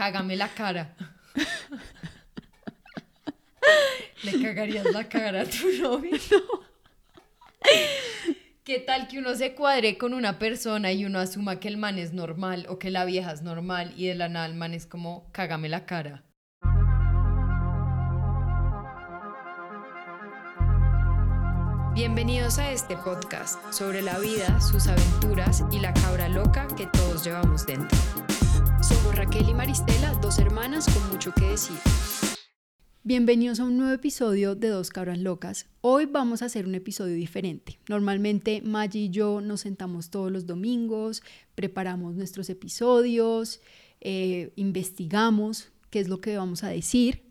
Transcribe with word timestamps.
Cágame 0.00 0.34
la 0.34 0.48
cara. 0.48 0.96
¿Le 4.22 4.42
cagarías 4.42 4.86
la 4.94 5.06
cara 5.06 5.42
a 5.42 5.44
tu 5.44 5.70
novio? 5.78 6.18
¿Qué 8.64 8.78
tal 8.78 9.08
que 9.08 9.18
uno 9.18 9.34
se 9.34 9.54
cuadre 9.54 9.98
con 9.98 10.14
una 10.14 10.38
persona 10.38 10.90
y 10.90 11.04
uno 11.04 11.18
asuma 11.18 11.60
que 11.60 11.68
el 11.68 11.76
man 11.76 11.98
es 11.98 12.14
normal 12.14 12.64
o 12.70 12.78
que 12.78 12.90
la 12.90 13.04
vieja 13.04 13.30
es 13.30 13.42
normal 13.42 13.92
y 13.94 14.06
de 14.06 14.14
la 14.14 14.30
nada 14.30 14.46
el 14.46 14.54
man 14.54 14.72
es 14.72 14.86
como, 14.86 15.28
cágame 15.32 15.68
la 15.68 15.84
cara? 15.84 16.24
Bienvenidos 21.92 22.58
a 22.58 22.72
este 22.72 22.96
podcast 22.96 23.70
sobre 23.70 24.00
la 24.00 24.18
vida, 24.18 24.62
sus 24.62 24.86
aventuras 24.86 25.62
y 25.70 25.78
la 25.78 25.92
cabra 25.92 26.30
loca 26.30 26.68
que 26.74 26.86
todos 26.86 27.22
llevamos 27.22 27.66
dentro. 27.66 27.98
Somos 28.82 29.14
Raquel 29.14 29.46
y 29.48 29.52
Maristela, 29.52 30.14
dos 30.22 30.38
hermanas 30.38 30.86
con 30.86 31.06
mucho 31.10 31.32
que 31.34 31.44
decir. 31.44 31.76
Bienvenidos 33.02 33.60
a 33.60 33.64
un 33.64 33.76
nuevo 33.76 33.92
episodio 33.92 34.54
de 34.54 34.68
Dos 34.68 34.88
Cabras 34.88 35.18
Locas. 35.18 35.66
Hoy 35.82 36.06
vamos 36.06 36.40
a 36.40 36.46
hacer 36.46 36.66
un 36.66 36.74
episodio 36.74 37.14
diferente. 37.14 37.78
Normalmente 37.88 38.62
Maggie 38.62 39.02
y 39.02 39.10
yo 39.10 39.42
nos 39.42 39.60
sentamos 39.60 40.08
todos 40.08 40.32
los 40.32 40.46
domingos, 40.46 41.22
preparamos 41.54 42.14
nuestros 42.14 42.48
episodios, 42.48 43.60
eh, 44.00 44.50
investigamos 44.56 45.70
qué 45.90 46.00
es 46.00 46.08
lo 46.08 46.22
que 46.22 46.38
vamos 46.38 46.64
a 46.64 46.68
decir. 46.68 47.22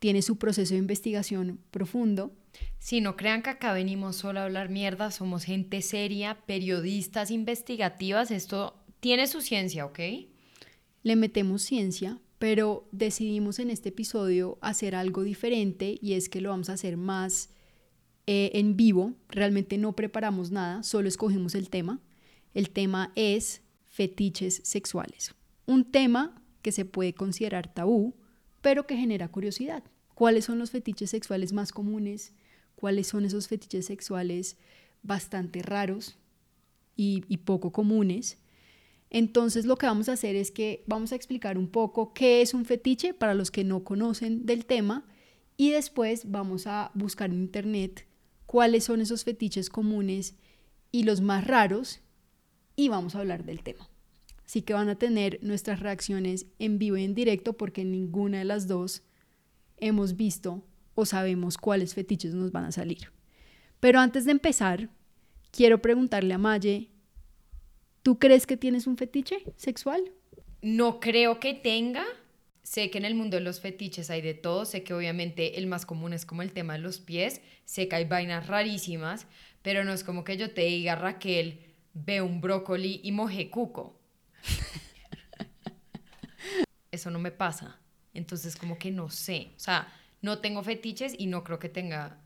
Tiene 0.00 0.22
su 0.22 0.38
proceso 0.38 0.74
de 0.74 0.80
investigación 0.80 1.60
profundo. 1.70 2.32
Si 2.80 3.00
no 3.00 3.16
crean 3.16 3.42
que 3.42 3.50
acá 3.50 3.72
venimos 3.72 4.16
solo 4.16 4.40
a 4.40 4.44
hablar 4.44 4.70
mierda, 4.70 5.12
somos 5.12 5.44
gente 5.44 5.82
seria, 5.82 6.38
periodistas 6.46 7.30
investigativas. 7.30 8.32
Esto 8.32 8.74
tiene 8.98 9.28
su 9.28 9.40
ciencia, 9.40 9.86
¿ok? 9.86 10.00
Le 11.02 11.16
metemos 11.16 11.62
ciencia, 11.62 12.20
pero 12.38 12.88
decidimos 12.92 13.58
en 13.58 13.70
este 13.70 13.88
episodio 13.90 14.58
hacer 14.60 14.94
algo 14.94 15.22
diferente 15.22 15.98
y 16.00 16.14
es 16.14 16.28
que 16.28 16.40
lo 16.40 16.50
vamos 16.50 16.68
a 16.70 16.74
hacer 16.74 16.96
más 16.96 17.50
eh, 18.26 18.50
en 18.54 18.76
vivo. 18.76 19.14
Realmente 19.28 19.78
no 19.78 19.94
preparamos 19.94 20.50
nada, 20.50 20.82
solo 20.82 21.08
escogimos 21.08 21.54
el 21.54 21.70
tema. 21.70 22.00
El 22.52 22.70
tema 22.70 23.12
es 23.14 23.62
fetiches 23.84 24.60
sexuales. 24.64 25.34
Un 25.66 25.90
tema 25.90 26.42
que 26.62 26.72
se 26.72 26.84
puede 26.84 27.14
considerar 27.14 27.72
tabú, 27.72 28.14
pero 28.60 28.86
que 28.86 28.96
genera 28.96 29.28
curiosidad. 29.28 29.82
¿Cuáles 30.14 30.44
son 30.44 30.58
los 30.58 30.70
fetiches 30.70 31.10
sexuales 31.10 31.52
más 31.52 31.72
comunes? 31.72 32.34
¿Cuáles 32.74 33.06
son 33.06 33.24
esos 33.24 33.48
fetiches 33.48 33.86
sexuales 33.86 34.58
bastante 35.02 35.62
raros 35.62 36.18
y, 36.94 37.24
y 37.28 37.38
poco 37.38 37.72
comunes? 37.72 38.38
Entonces 39.10 39.66
lo 39.66 39.76
que 39.76 39.86
vamos 39.86 40.08
a 40.08 40.12
hacer 40.12 40.36
es 40.36 40.52
que 40.52 40.84
vamos 40.86 41.12
a 41.12 41.16
explicar 41.16 41.58
un 41.58 41.68
poco 41.68 42.14
qué 42.14 42.42
es 42.42 42.54
un 42.54 42.64
fetiche 42.64 43.12
para 43.12 43.34
los 43.34 43.50
que 43.50 43.64
no 43.64 43.82
conocen 43.82 44.46
del 44.46 44.64
tema 44.64 45.04
y 45.56 45.70
después 45.70 46.30
vamos 46.30 46.68
a 46.68 46.92
buscar 46.94 47.30
en 47.30 47.40
internet 47.40 48.06
cuáles 48.46 48.84
son 48.84 49.00
esos 49.00 49.24
fetiches 49.24 49.68
comunes 49.68 50.36
y 50.92 51.02
los 51.02 51.20
más 51.20 51.46
raros 51.46 52.00
y 52.76 52.88
vamos 52.88 53.14
a 53.14 53.18
hablar 53.18 53.44
del 53.44 53.62
tema. 53.62 53.88
Así 54.46 54.62
que 54.62 54.74
van 54.74 54.88
a 54.88 54.98
tener 54.98 55.38
nuestras 55.42 55.80
reacciones 55.80 56.46
en 56.58 56.78
vivo 56.78 56.96
y 56.96 57.04
en 57.04 57.14
directo 57.14 57.52
porque 57.52 57.84
ninguna 57.84 58.38
de 58.38 58.44
las 58.44 58.68
dos 58.68 59.02
hemos 59.76 60.16
visto 60.16 60.64
o 60.94 61.04
sabemos 61.04 61.58
cuáles 61.58 61.94
fetiches 61.94 62.34
nos 62.34 62.52
van 62.52 62.64
a 62.64 62.72
salir. 62.72 63.12
Pero 63.80 64.00
antes 64.00 64.24
de 64.24 64.32
empezar, 64.32 64.88
quiero 65.50 65.80
preguntarle 65.82 66.34
a 66.34 66.38
Maye 66.38 66.89
¿Tú 68.02 68.18
crees 68.18 68.46
que 68.46 68.56
tienes 68.56 68.86
un 68.86 68.96
fetiche 68.96 69.44
sexual? 69.56 70.02
No 70.62 71.00
creo 71.00 71.38
que 71.38 71.54
tenga. 71.54 72.04
Sé 72.62 72.90
que 72.90 72.98
en 72.98 73.04
el 73.04 73.14
mundo 73.14 73.36
de 73.36 73.42
los 73.42 73.60
fetiches 73.60 74.10
hay 74.10 74.22
de 74.22 74.34
todo. 74.34 74.64
Sé 74.64 74.82
que 74.82 74.94
obviamente 74.94 75.58
el 75.58 75.66
más 75.66 75.84
común 75.84 76.12
es 76.12 76.24
como 76.24 76.42
el 76.42 76.52
tema 76.52 76.74
de 76.74 76.78
los 76.78 77.00
pies. 77.00 77.42
Sé 77.64 77.88
que 77.88 77.96
hay 77.96 78.04
vainas 78.04 78.46
rarísimas, 78.46 79.26
pero 79.62 79.84
no 79.84 79.92
es 79.92 80.04
como 80.04 80.24
que 80.24 80.36
yo 80.36 80.52
te 80.52 80.62
diga, 80.62 80.94
Raquel, 80.94 81.60
ve 81.92 82.22
un 82.22 82.40
brócoli 82.40 83.00
y 83.02 83.12
moje 83.12 83.50
cuco. 83.50 84.00
Eso 86.90 87.10
no 87.10 87.18
me 87.18 87.30
pasa. 87.30 87.78
Entonces 88.14 88.56
como 88.56 88.78
que 88.78 88.90
no 88.90 89.10
sé. 89.10 89.52
O 89.56 89.60
sea, 89.60 89.92
no 90.22 90.38
tengo 90.38 90.62
fetiches 90.62 91.14
y 91.18 91.26
no 91.26 91.44
creo 91.44 91.58
que 91.58 91.68
tenga 91.68 92.18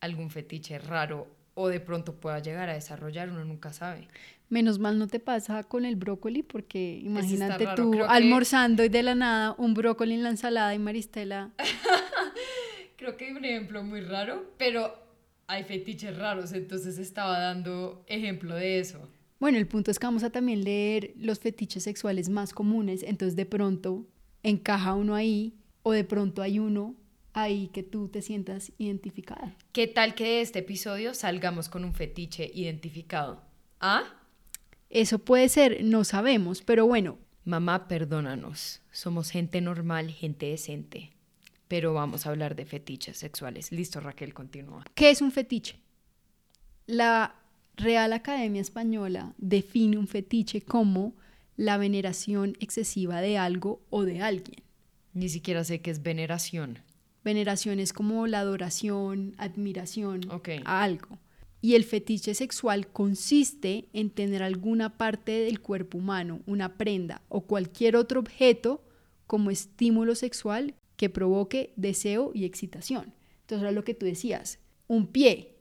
algún 0.00 0.30
fetiche 0.30 0.78
raro 0.78 1.26
o 1.54 1.68
de 1.68 1.80
pronto 1.80 2.20
pueda 2.20 2.38
llegar 2.38 2.68
a 2.68 2.74
desarrollar, 2.74 3.30
uno 3.30 3.44
nunca 3.44 3.72
sabe. 3.72 4.06
Menos 4.48 4.78
mal 4.78 4.98
no 4.98 5.08
te 5.08 5.20
pasa 5.20 5.64
con 5.64 5.84
el 5.84 5.96
brócoli, 5.96 6.42
porque 6.42 7.00
imagínate 7.02 7.66
tú 7.76 8.02
almorzando 8.08 8.82
y 8.82 8.88
de 8.88 9.02
la 9.02 9.14
nada 9.14 9.54
un 9.58 9.74
brócoli 9.74 10.14
en 10.14 10.22
la 10.22 10.30
ensalada 10.30 10.74
y 10.74 10.78
Maristela. 10.78 11.50
Creo 12.96 13.16
que 13.16 13.26
hay 13.26 13.32
un 13.32 13.44
ejemplo 13.44 13.84
muy 13.84 14.00
raro, 14.00 14.52
pero 14.56 14.94
hay 15.46 15.64
fetiches 15.64 16.16
raros, 16.16 16.52
entonces 16.52 16.98
estaba 16.98 17.38
dando 17.38 18.04
ejemplo 18.06 18.54
de 18.54 18.80
eso. 18.80 19.08
Bueno, 19.40 19.58
el 19.58 19.68
punto 19.68 19.90
es 19.90 19.98
que 19.98 20.06
vamos 20.06 20.24
a 20.24 20.30
también 20.30 20.64
leer 20.64 21.12
los 21.16 21.38
fetiches 21.38 21.84
sexuales 21.84 22.28
más 22.28 22.52
comunes, 22.52 23.02
entonces 23.02 23.36
de 23.36 23.46
pronto 23.46 24.06
encaja 24.42 24.94
uno 24.94 25.14
ahí 25.14 25.54
o 25.82 25.92
de 25.92 26.04
pronto 26.04 26.42
hay 26.42 26.58
uno 26.58 26.96
ahí 27.34 27.68
que 27.68 27.82
tú 27.82 28.08
te 28.08 28.20
sientas 28.20 28.72
identificada. 28.78 29.54
¿Qué 29.72 29.86
tal 29.86 30.14
que 30.14 30.24
de 30.24 30.40
este 30.40 30.58
episodio 30.60 31.14
salgamos 31.14 31.68
con 31.68 31.84
un 31.84 31.94
fetiche 31.94 32.50
identificado? 32.52 33.42
¿Ah? 33.80 34.17
Eso 34.90 35.18
puede 35.18 35.48
ser, 35.48 35.84
no 35.84 36.04
sabemos, 36.04 36.62
pero 36.62 36.86
bueno. 36.86 37.18
Mamá, 37.44 37.88
perdónanos. 37.88 38.80
Somos 38.90 39.30
gente 39.30 39.60
normal, 39.60 40.10
gente 40.10 40.46
decente. 40.46 41.12
Pero 41.66 41.92
vamos 41.92 42.26
a 42.26 42.30
hablar 42.30 42.56
de 42.56 42.64
fetiches 42.64 43.18
sexuales. 43.18 43.72
Listo, 43.72 44.00
Raquel, 44.00 44.32
continúa. 44.32 44.84
¿Qué 44.94 45.10
es 45.10 45.20
un 45.20 45.30
fetiche? 45.30 45.78
La 46.86 47.34
Real 47.76 48.12
Academia 48.12 48.60
Española 48.60 49.34
define 49.36 49.98
un 49.98 50.08
fetiche 50.08 50.62
como 50.62 51.14
la 51.56 51.76
veneración 51.76 52.56
excesiva 52.60 53.20
de 53.20 53.36
algo 53.36 53.82
o 53.90 54.04
de 54.04 54.22
alguien. 54.22 54.62
Ni 55.12 55.28
siquiera 55.28 55.64
sé 55.64 55.80
qué 55.80 55.90
es 55.90 56.02
veneración. 56.02 56.78
Veneración 57.24 57.78
es 57.78 57.92
como 57.92 58.26
la 58.26 58.40
adoración, 58.40 59.34
admiración 59.36 60.20
a 60.64 60.82
algo. 60.82 61.18
Y 61.60 61.74
el 61.74 61.84
fetiche 61.84 62.34
sexual 62.34 62.86
consiste 62.88 63.88
en 63.92 64.10
tener 64.10 64.42
alguna 64.42 64.96
parte 64.96 65.32
del 65.32 65.60
cuerpo 65.60 65.98
humano, 65.98 66.40
una 66.46 66.76
prenda 66.76 67.22
o 67.28 67.46
cualquier 67.46 67.96
otro 67.96 68.20
objeto 68.20 68.84
como 69.26 69.50
estímulo 69.50 70.14
sexual 70.14 70.74
que 70.96 71.10
provoque 71.10 71.72
deseo 71.76 72.32
y 72.34 72.44
excitación. 72.44 73.14
Entonces 73.40 73.62
era 73.62 73.72
lo 73.72 73.84
que 73.84 73.94
tú 73.94 74.06
decías, 74.06 74.58
un 74.86 75.06
pie 75.06 75.56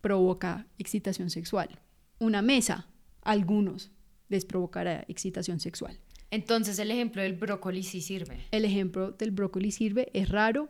provoca 0.00 0.66
excitación 0.78 1.30
sexual, 1.30 1.80
una 2.18 2.42
mesa, 2.42 2.88
algunos 3.22 3.90
les 4.28 4.44
provocará 4.44 5.04
excitación 5.08 5.60
sexual. 5.60 5.98
Entonces 6.30 6.78
el 6.78 6.90
ejemplo 6.90 7.20
del 7.22 7.34
brócoli 7.34 7.82
sí 7.82 8.00
sirve. 8.00 8.38
El 8.50 8.64
ejemplo 8.64 9.12
del 9.12 9.30
brócoli 9.32 9.70
sirve, 9.70 10.08
es 10.14 10.28
raro, 10.30 10.68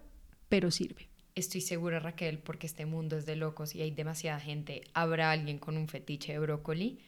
pero 0.49 0.71
sirve. 0.71 1.12
Estoy 1.34 1.62
segura, 1.62 1.98
Raquel, 1.98 2.38
porque 2.38 2.66
este 2.66 2.84
mundo 2.84 3.16
es 3.16 3.25
de 3.25 3.37
locos 3.37 3.75
y 3.75 3.81
hay 3.81 3.91
demasiada 3.91 4.38
gente. 4.38 4.82
¿Habrá 4.93 5.31
alguien 5.31 5.59
con 5.59 5.76
un 5.78 5.88
fetiche 5.88 6.32
de 6.32 6.38
brócoli? 6.38 6.98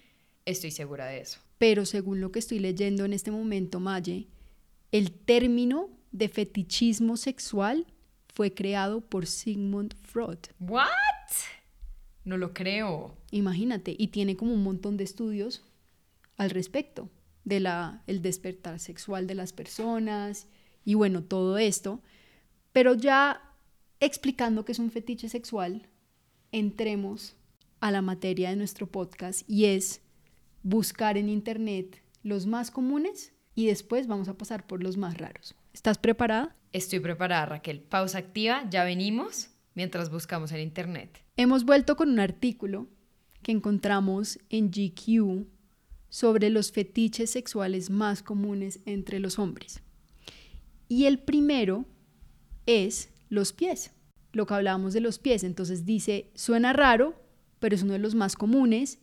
Estoy 0.47 0.71
segura 0.71 1.07
de 1.07 1.21
eso. 1.21 1.41
Pero 1.59 1.85
según 1.85 2.21
lo 2.21 2.33
que 2.33 2.39
estoy 2.39 2.59
leyendo 2.59 3.05
en 3.05 3.13
este 3.13 3.31
momento, 3.31 3.81
Maye, 3.81 4.29
el 4.93 5.13
término 5.13 5.91
de 6.13 6.29
fetichismo 6.29 7.17
sexual 7.17 7.87
fue 8.33 8.55
creado 8.55 9.01
por 9.03 9.27
Sigmund 9.27 9.95
Freud. 10.03 10.39
¿What? 10.59 10.89
No 12.25 12.39
lo 12.39 12.55
creo. 12.55 13.17
Imagínate, 13.31 13.95
y 13.97 14.09
tiene 14.09 14.37
como 14.37 14.55
un 14.55 14.63
montón 14.63 14.97
de 14.97 15.05
estudios 15.05 15.63
al 16.37 16.51
respecto 16.51 17.11
de 17.45 17.61
la 17.61 18.03
el 18.07 18.23
despertar 18.23 18.81
sexual 18.81 19.27
de 19.27 19.35
las 19.35 19.53
personas 19.53 20.47
y 20.85 20.95
bueno, 20.95 21.23
todo 21.23 21.59
esto. 21.59 22.01
Pero 22.73 22.95
ya 22.95 23.54
explicando 24.05 24.65
qué 24.65 24.73
es 24.73 24.79
un 24.79 24.91
fetiche 24.91 25.29
sexual, 25.29 25.89
entremos 26.53 27.37
a 27.81 27.91
la 27.91 28.03
materia 28.03 28.51
de 28.51 28.57
nuestro 28.57 28.87
podcast 28.87 29.49
y 29.49 29.67
es 29.67 30.01
buscar 30.63 31.19
en 31.19 31.29
internet 31.29 32.03
los 32.23 32.47
más 32.47 32.71
comunes 32.71 33.33
y 33.55 33.67
después 33.67 34.07
vamos 34.07 34.29
a 34.29 34.37
pasar 34.37 34.67
por 34.67 34.83
los 34.83 34.97
más 34.97 35.19
raros. 35.19 35.55
¿Estás 35.73 35.99
preparada? 35.99 36.57
Estoy 36.73 37.01
preparada, 37.01 37.47
Raquel. 37.47 37.81
Pausa 37.81 38.19
activa, 38.19 38.69
ya 38.71 38.85
venimos 38.85 39.51
mientras 39.75 40.11
buscamos 40.11 40.53
en 40.53 40.61
internet. 40.61 41.25
Hemos 41.37 41.65
vuelto 41.65 41.97
con 41.97 42.09
un 42.11 42.21
artículo 42.21 42.89
que 43.43 43.53
encontramos 43.53 44.39
en 44.51 44.71
GQ 44.71 45.47
sobre 46.09 46.51
los 46.51 46.73
fetiches 46.73 47.31
sexuales 47.31 47.91
más 47.91 48.23
comunes 48.23 48.81
entre 48.87 49.21
los 49.21 49.39
hombres. 49.39 49.83
Y 50.89 51.07
el 51.07 51.19
primero 51.19 51.85
es 52.67 53.11
los 53.35 53.53
pies, 53.53 53.93
lo 54.33 54.47
que 54.47 54.55
hablábamos 54.55 54.95
de 54.95 55.01
los 55.01 55.19
pies. 55.19 55.45
Entonces 55.45 55.85
dice, 55.85 56.31
suena 56.35 56.73
raro, 56.73 57.15
pero 57.59 57.75
es 57.75 57.83
uno 57.83 57.93
de 57.93 57.99
los 57.99 58.15
más 58.15 58.37
comunes, 58.37 58.99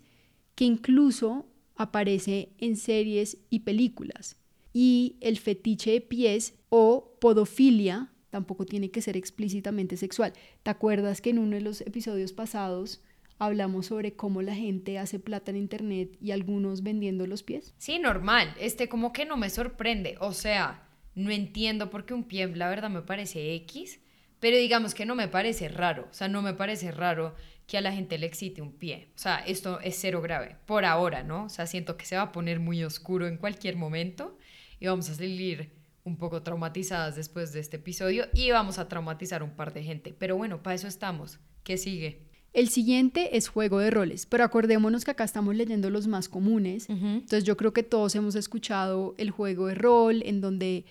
que 0.55 0.65
incluso 0.65 1.47
aparece 1.75 2.53
en 2.57 2.75
series 2.75 3.37
y 3.49 3.59
películas. 3.59 4.37
Y 4.73 5.17
el 5.21 5.37
fetiche 5.37 5.91
de 5.91 6.01
pies 6.01 6.55
o 6.69 7.17
podofilia 7.19 8.11
tampoco 8.29 8.65
tiene 8.65 8.91
que 8.91 9.01
ser 9.01 9.17
explícitamente 9.17 9.97
sexual. 9.97 10.33
¿Te 10.63 10.71
acuerdas 10.71 11.21
que 11.21 11.31
en 11.31 11.39
uno 11.39 11.55
de 11.55 11.61
los 11.61 11.81
episodios 11.81 12.33
pasados 12.33 13.01
hablamos 13.37 13.87
sobre 13.87 14.13
cómo 14.13 14.41
la 14.41 14.55
gente 14.55 14.99
hace 14.99 15.19
plata 15.19 15.51
en 15.51 15.57
internet 15.57 16.15
y 16.21 16.31
algunos 16.31 16.83
vendiendo 16.83 17.27
los 17.27 17.43
pies? 17.43 17.73
Sí, 17.77 17.99
normal. 17.99 18.53
Este 18.59 18.87
como 18.87 19.11
que 19.11 19.25
no 19.25 19.35
me 19.35 19.49
sorprende. 19.49 20.15
O 20.19 20.31
sea, 20.31 20.87
no 21.15 21.31
entiendo 21.31 21.89
por 21.89 22.05
qué 22.05 22.13
un 22.13 22.23
pie, 22.23 22.47
la 22.55 22.69
verdad, 22.69 22.89
me 22.89 23.01
parece 23.01 23.55
X, 23.55 23.99
pero 24.41 24.57
digamos 24.57 24.93
que 24.93 25.05
no 25.05 25.15
me 25.15 25.29
parece 25.29 25.69
raro. 25.69 26.07
O 26.11 26.13
sea, 26.13 26.27
no 26.27 26.41
me 26.41 26.53
parece 26.53 26.91
raro 26.91 27.35
que 27.67 27.77
a 27.77 27.81
la 27.81 27.93
gente 27.93 28.17
le 28.17 28.25
excite 28.25 28.61
un 28.61 28.73
pie. 28.73 29.11
O 29.15 29.19
sea, 29.19 29.37
esto 29.37 29.79
es 29.79 29.95
cero 29.97 30.19
grave. 30.21 30.57
Por 30.65 30.83
ahora, 30.83 31.23
¿no? 31.23 31.45
O 31.45 31.49
sea, 31.49 31.67
siento 31.67 31.95
que 31.95 32.05
se 32.05 32.17
va 32.17 32.23
a 32.23 32.31
poner 32.33 32.59
muy 32.59 32.83
oscuro 32.83 33.27
en 33.27 33.37
cualquier 33.37 33.77
momento 33.77 34.37
y 34.79 34.87
vamos 34.87 35.09
a 35.09 35.15
salir 35.15 35.71
un 36.03 36.17
poco 36.17 36.41
traumatizadas 36.41 37.15
después 37.15 37.53
de 37.53 37.59
este 37.59 37.77
episodio 37.77 38.25
y 38.33 38.49
vamos 38.49 38.79
a 38.79 38.89
traumatizar 38.89 39.43
un 39.43 39.51
par 39.51 39.73
de 39.73 39.83
gente. 39.83 40.13
Pero 40.17 40.35
bueno, 40.35 40.63
para 40.63 40.73
eso 40.73 40.87
estamos. 40.87 41.39
¿Qué 41.63 41.77
sigue? 41.77 42.23
El 42.53 42.69
siguiente 42.69 43.37
es 43.37 43.47
juego 43.47 43.77
de 43.77 43.91
roles, 43.91 44.25
pero 44.25 44.43
acordémonos 44.43 45.05
que 45.05 45.11
acá 45.11 45.23
estamos 45.23 45.55
leyendo 45.55 45.89
los 45.91 46.07
más 46.07 46.27
comunes. 46.27 46.89
Entonces 46.89 47.43
yo 47.45 47.55
creo 47.55 47.71
que 47.71 47.83
todos 47.83 48.15
hemos 48.15 48.35
escuchado 48.35 49.13
el 49.17 49.29
juego 49.29 49.67
de 49.67 49.75
rol 49.75 50.23
en 50.25 50.41
donde 50.41 50.83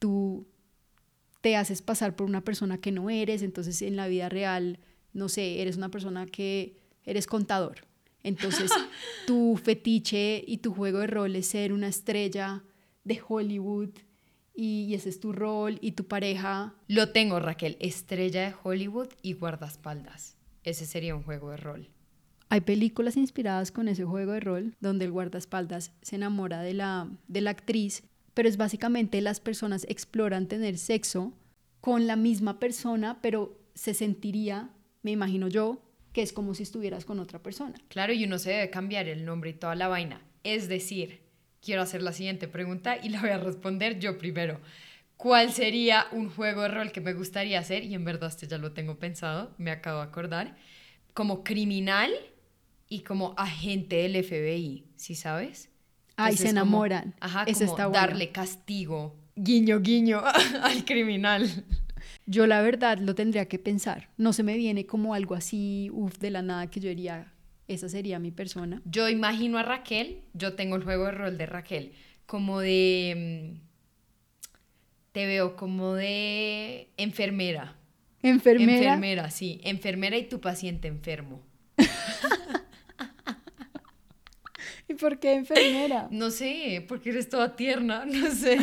tú 0.00 0.48
te 1.40 1.56
haces 1.56 1.82
pasar 1.82 2.16
por 2.16 2.26
una 2.26 2.42
persona 2.42 2.78
que 2.78 2.92
no 2.92 3.10
eres, 3.10 3.42
entonces 3.42 3.82
en 3.82 3.96
la 3.96 4.08
vida 4.08 4.28
real, 4.28 4.78
no 5.12 5.28
sé, 5.28 5.62
eres 5.62 5.76
una 5.76 5.88
persona 5.90 6.26
que 6.26 6.76
eres 7.04 7.26
contador. 7.26 7.86
Entonces 8.22 8.70
tu 9.26 9.58
fetiche 9.62 10.44
y 10.46 10.58
tu 10.58 10.74
juego 10.74 10.98
de 10.98 11.06
rol 11.06 11.36
es 11.36 11.46
ser 11.46 11.72
una 11.72 11.88
estrella 11.88 12.62
de 13.04 13.20
Hollywood 13.26 13.90
y, 14.54 14.92
ese 14.94 15.08
es 15.08 15.20
tu 15.20 15.32
rol 15.32 15.78
y 15.80 15.92
tu 15.92 16.06
pareja. 16.06 16.74
Lo 16.86 17.10
tengo, 17.12 17.40
Raquel, 17.40 17.76
estrella 17.80 18.42
de 18.42 18.54
Hollywood 18.62 19.08
y 19.22 19.32
guardaespaldas. 19.32 20.36
Ese 20.64 20.84
sería 20.84 21.16
un 21.16 21.22
juego 21.22 21.50
de 21.50 21.56
rol. 21.56 21.88
Hay 22.50 22.60
películas 22.60 23.16
inspiradas 23.16 23.70
con 23.70 23.88
ese 23.88 24.04
juego 24.04 24.32
de 24.32 24.40
rol 24.40 24.76
donde 24.80 25.06
el 25.06 25.12
guardaespaldas 25.12 25.92
se 26.02 26.16
enamora 26.16 26.60
de 26.60 26.74
la, 26.74 27.08
de 27.28 27.40
la 27.40 27.50
actriz, 27.50 28.02
pero 28.40 28.48
es 28.48 28.56
básicamente 28.56 29.20
las 29.20 29.38
personas 29.38 29.84
exploran 29.90 30.46
tener 30.46 30.78
sexo 30.78 31.34
con 31.82 32.06
la 32.06 32.16
misma 32.16 32.58
persona, 32.58 33.18
pero 33.20 33.60
se 33.74 33.92
sentiría, 33.92 34.70
me 35.02 35.10
imagino 35.10 35.46
yo, 35.46 35.82
que 36.14 36.22
es 36.22 36.32
como 36.32 36.54
si 36.54 36.62
estuvieras 36.62 37.04
con 37.04 37.18
otra 37.18 37.42
persona. 37.42 37.74
Claro, 37.88 38.14
y 38.14 38.24
uno 38.24 38.38
se 38.38 38.52
debe 38.52 38.70
cambiar 38.70 39.08
el 39.08 39.26
nombre 39.26 39.50
y 39.50 39.52
toda 39.52 39.74
la 39.74 39.88
vaina. 39.88 40.22
Es 40.42 40.70
decir, 40.70 41.20
quiero 41.60 41.82
hacer 41.82 42.00
la 42.00 42.14
siguiente 42.14 42.48
pregunta 42.48 42.96
y 42.96 43.10
la 43.10 43.20
voy 43.20 43.28
a 43.28 43.36
responder 43.36 43.98
yo 43.98 44.16
primero. 44.16 44.58
¿Cuál 45.18 45.52
sería 45.52 46.06
un 46.10 46.30
juego 46.30 46.62
de 46.62 46.68
rol 46.68 46.92
que 46.92 47.02
me 47.02 47.12
gustaría 47.12 47.58
hacer? 47.58 47.84
Y 47.84 47.92
en 47.92 48.06
verdad 48.06 48.30
este 48.30 48.46
ya 48.46 48.56
lo 48.56 48.72
tengo 48.72 48.98
pensado, 48.98 49.54
me 49.58 49.70
acabo 49.70 49.98
de 49.98 50.06
acordar. 50.06 50.56
Como 51.12 51.44
criminal 51.44 52.10
y 52.88 53.00
como 53.00 53.34
agente 53.36 53.96
del 53.96 54.24
FBI, 54.24 54.86
¿sí 54.96 55.14
sabes? 55.14 55.69
Ay, 56.24 56.36
se 56.36 56.48
enamoran. 56.50 57.14
ajá, 57.20 57.44
como 57.46 57.90
darle 57.90 58.30
castigo, 58.30 59.16
guiño, 59.36 59.80
guiño 59.80 60.22
al 60.62 60.84
criminal. 60.84 61.48
Yo 62.26 62.46
la 62.46 62.62
verdad 62.62 62.98
lo 62.98 63.14
tendría 63.14 63.46
que 63.46 63.58
pensar. 63.58 64.08
No 64.16 64.32
se 64.32 64.42
me 64.42 64.56
viene 64.56 64.86
como 64.86 65.14
algo 65.14 65.34
así, 65.34 65.90
uff, 65.92 66.18
de 66.18 66.30
la 66.30 66.42
nada 66.42 66.70
que 66.70 66.80
yo 66.80 66.88
diría, 66.88 67.32
esa 67.66 67.88
sería 67.88 68.18
mi 68.18 68.30
persona. 68.30 68.82
Yo 68.84 69.08
imagino 69.08 69.58
a 69.58 69.62
Raquel, 69.62 70.22
yo 70.34 70.54
tengo 70.54 70.76
el 70.76 70.84
juego 70.84 71.06
de 71.06 71.12
rol 71.12 71.38
de 71.38 71.46
Raquel, 71.46 71.92
como 72.26 72.60
de... 72.60 73.56
Mm, 73.56 73.70
te 75.12 75.26
veo 75.26 75.56
como 75.56 75.94
de 75.94 76.88
enfermera. 76.96 77.76
¿Enfermera? 78.22 78.94
Enfermera, 78.94 79.30
sí. 79.30 79.60
Enfermera 79.64 80.16
y 80.16 80.28
tu 80.28 80.40
paciente 80.40 80.86
enfermo. 80.88 81.42
¿Y 84.88 84.89
por 85.00 85.18
qué 85.18 85.34
enfermera? 85.34 86.08
No 86.12 86.30
sé, 86.30 86.84
porque 86.86 87.10
eres 87.10 87.28
toda 87.28 87.56
tierna, 87.56 88.04
no 88.06 88.30
sé. 88.30 88.58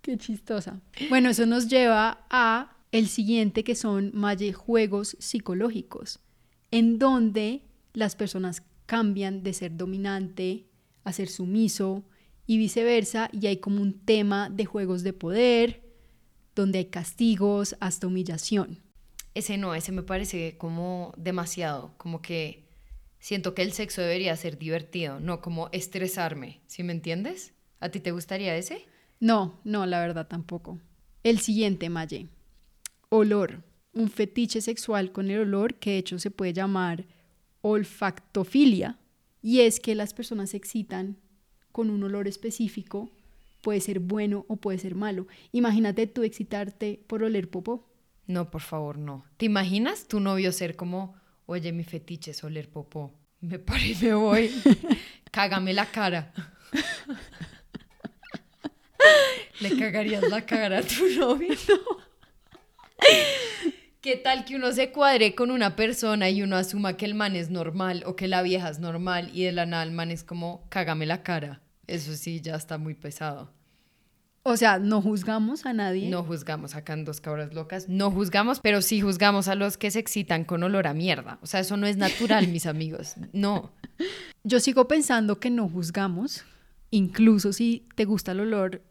Qué 0.00 0.18
chistosa. 0.18 0.80
Bueno, 1.08 1.30
eso 1.30 1.46
nos 1.46 1.68
lleva 1.68 2.26
a 2.30 2.76
el 2.90 3.08
siguiente 3.08 3.62
que 3.62 3.74
son 3.74 4.10
Maye 4.14 4.52
juegos 4.52 5.16
psicológicos, 5.20 6.20
en 6.70 6.98
donde 6.98 7.62
las 7.92 8.16
personas 8.16 8.62
cambian 8.86 9.42
de 9.42 9.52
ser 9.52 9.76
dominante 9.76 10.66
a 11.04 11.12
ser 11.12 11.28
sumiso 11.28 12.04
y 12.46 12.58
viceversa, 12.58 13.30
y 13.32 13.46
hay 13.46 13.58
como 13.58 13.80
un 13.80 14.00
tema 14.04 14.50
de 14.50 14.64
juegos 14.64 15.02
de 15.02 15.12
poder, 15.12 15.82
donde 16.54 16.78
hay 16.78 16.84
castigos 16.86 17.76
hasta 17.80 18.06
humillación. 18.06 18.80
Ese 19.34 19.56
no, 19.56 19.74
ese 19.74 19.92
me 19.92 20.02
parece 20.02 20.58
como 20.58 21.14
demasiado, 21.16 21.94
como 21.96 22.20
que 22.20 22.61
siento 23.22 23.54
que 23.54 23.62
el 23.62 23.72
sexo 23.72 24.02
debería 24.02 24.36
ser 24.36 24.58
divertido, 24.58 25.20
no 25.20 25.40
como 25.40 25.68
estresarme, 25.70 26.60
¿sí 26.66 26.82
me 26.82 26.92
entiendes? 26.92 27.54
¿A 27.78 27.88
ti 27.88 28.00
te 28.00 28.10
gustaría 28.10 28.56
ese? 28.56 28.84
No, 29.20 29.60
no, 29.62 29.86
la 29.86 30.00
verdad 30.00 30.26
tampoco. 30.26 30.80
El 31.22 31.38
siguiente, 31.38 31.88
Maye. 31.88 32.28
Olor. 33.08 33.62
Un 33.94 34.10
fetiche 34.10 34.60
sexual 34.60 35.12
con 35.12 35.30
el 35.30 35.40
olor 35.40 35.74
que 35.74 35.90
de 35.90 35.98
hecho 35.98 36.18
se 36.18 36.30
puede 36.30 36.52
llamar 36.52 37.04
olfactofilia 37.60 38.98
y 39.40 39.60
es 39.60 39.78
que 39.78 39.94
las 39.94 40.14
personas 40.14 40.50
se 40.50 40.56
excitan 40.56 41.18
con 41.70 41.90
un 41.90 42.02
olor 42.02 42.26
específico, 42.26 43.10
puede 43.60 43.80
ser 43.80 44.00
bueno 44.00 44.46
o 44.48 44.56
puede 44.56 44.78
ser 44.78 44.96
malo. 44.96 45.28
Imagínate 45.52 46.06
tú 46.08 46.24
excitarte 46.24 47.00
por 47.06 47.22
oler 47.22 47.48
popó. 47.50 47.88
No, 48.26 48.50
por 48.50 48.62
favor, 48.62 48.98
no. 48.98 49.24
¿Te 49.36 49.46
imaginas 49.46 50.08
tu 50.08 50.18
novio 50.18 50.50
ser 50.50 50.74
como, 50.74 51.14
oye, 51.52 51.72
mi 51.72 51.84
fetiche 51.84 52.32
es 52.32 52.42
oler 52.44 52.68
popó? 52.68 53.12
Me 53.40 53.58
paro 53.58 53.84
y 53.84 53.96
me 54.00 54.14
voy. 54.14 54.50
Cágame 55.30 55.72
la 55.72 55.86
cara. 55.86 56.32
¿Le 59.60 59.76
cagarías 59.78 60.28
la 60.28 60.44
cara 60.44 60.78
a 60.78 60.82
tu 60.82 61.06
novio? 61.18 61.54
¿Qué 64.00 64.16
tal 64.16 64.44
que 64.44 64.56
uno 64.56 64.72
se 64.72 64.90
cuadre 64.90 65.34
con 65.34 65.50
una 65.50 65.76
persona 65.76 66.28
y 66.30 66.42
uno 66.42 66.56
asuma 66.56 66.96
que 66.96 67.04
el 67.04 67.14
man 67.14 67.36
es 67.36 67.50
normal 67.50 68.02
o 68.06 68.16
que 68.16 68.26
la 68.28 68.42
vieja 68.42 68.68
es 68.68 68.80
normal 68.80 69.30
y 69.32 69.44
de 69.44 69.52
la 69.52 69.66
nada 69.66 69.84
el 69.84 69.92
man 69.92 70.10
es 70.10 70.24
como, 70.24 70.66
cágame 70.70 71.06
la 71.06 71.22
cara? 71.22 71.60
Eso 71.86 72.14
sí, 72.14 72.40
ya 72.40 72.56
está 72.56 72.78
muy 72.78 72.94
pesado. 72.94 73.52
O 74.44 74.56
sea, 74.56 74.78
no 74.80 75.00
juzgamos 75.00 75.66
a 75.66 75.72
nadie. 75.72 76.10
No 76.10 76.24
juzgamos 76.24 76.74
acá 76.74 76.94
en 76.94 77.04
dos 77.04 77.20
cabras 77.20 77.54
locas. 77.54 77.88
No 77.88 78.10
juzgamos, 78.10 78.58
pero 78.60 78.82
sí 78.82 79.00
juzgamos 79.00 79.46
a 79.46 79.54
los 79.54 79.76
que 79.76 79.90
se 79.92 80.00
excitan 80.00 80.44
con 80.44 80.64
olor 80.64 80.88
a 80.88 80.94
mierda. 80.94 81.38
O 81.42 81.46
sea, 81.46 81.60
eso 81.60 81.76
no 81.76 81.86
es 81.86 81.96
natural, 81.96 82.48
mis 82.52 82.66
amigos. 82.66 83.14
No. 83.32 83.72
Yo 84.42 84.58
sigo 84.58 84.88
pensando 84.88 85.38
que 85.38 85.50
no 85.50 85.68
juzgamos, 85.68 86.44
incluso 86.90 87.52
si 87.52 87.86
te 87.94 88.04
gusta 88.04 88.32
el 88.32 88.40
olor 88.40 88.82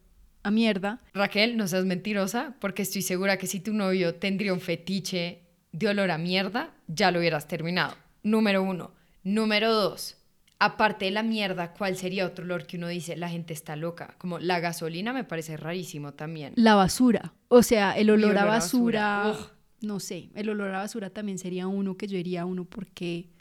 a 0.44 0.52
mierda. 0.52 1.02
Raquel, 1.14 1.58
no 1.58 1.68
seas 1.68 1.84
mentirosa, 1.84 2.56
porque 2.62 2.84
estoy 2.84 3.02
segura 3.02 3.38
que 3.38 3.48
si 3.48 3.60
tu 3.60 3.74
novio 3.74 4.16
tendría 4.16 4.54
un 4.54 4.62
fetiche 4.62 5.42
de 5.74 5.88
olor 5.90 6.12
a 6.12 6.18
mierda, 6.18 6.74
ya 6.88 7.12
lo 7.12 7.20
hubieras 7.20 7.50
terminado. 7.50 7.96
Número 8.24 8.64
uno. 8.64 8.92
Número 9.24 9.74
dos. 9.74 10.16
Aparte 10.64 11.06
de 11.06 11.12
la 11.12 11.24
mierda, 11.24 11.74
¿cuál 11.74 11.98
sería 11.98 12.24
otro 12.24 12.46
olor 12.46 12.68
que 12.68 12.78
uno 12.78 12.88
dice, 12.88 13.16
la 13.16 13.30
gente 13.30 13.52
está 13.52 13.76
loca? 13.76 14.14
Como 14.20 14.38
la 14.38 14.60
gasolina 14.60 15.12
me 15.12 15.24
parece 15.24 15.58
rarísimo 15.58 16.14
también. 16.14 16.54
La 16.56 16.76
basura. 16.76 17.34
O 17.48 17.64
sea, 17.64 17.98
el 17.98 18.12
olor, 18.12 18.38
a 18.38 18.46
basura. 18.46 19.36
No 19.82 20.00
sé, 20.00 20.30
el 20.36 20.50
olor 20.50 20.76
a 20.76 20.78
basura 20.78 21.10
también 21.10 21.40
sería 21.40 21.66
uno 21.66 21.98
que 21.98 22.06
yo 22.06 22.16
diría 22.16 22.46
uno 22.46 22.66
porque 22.66 23.32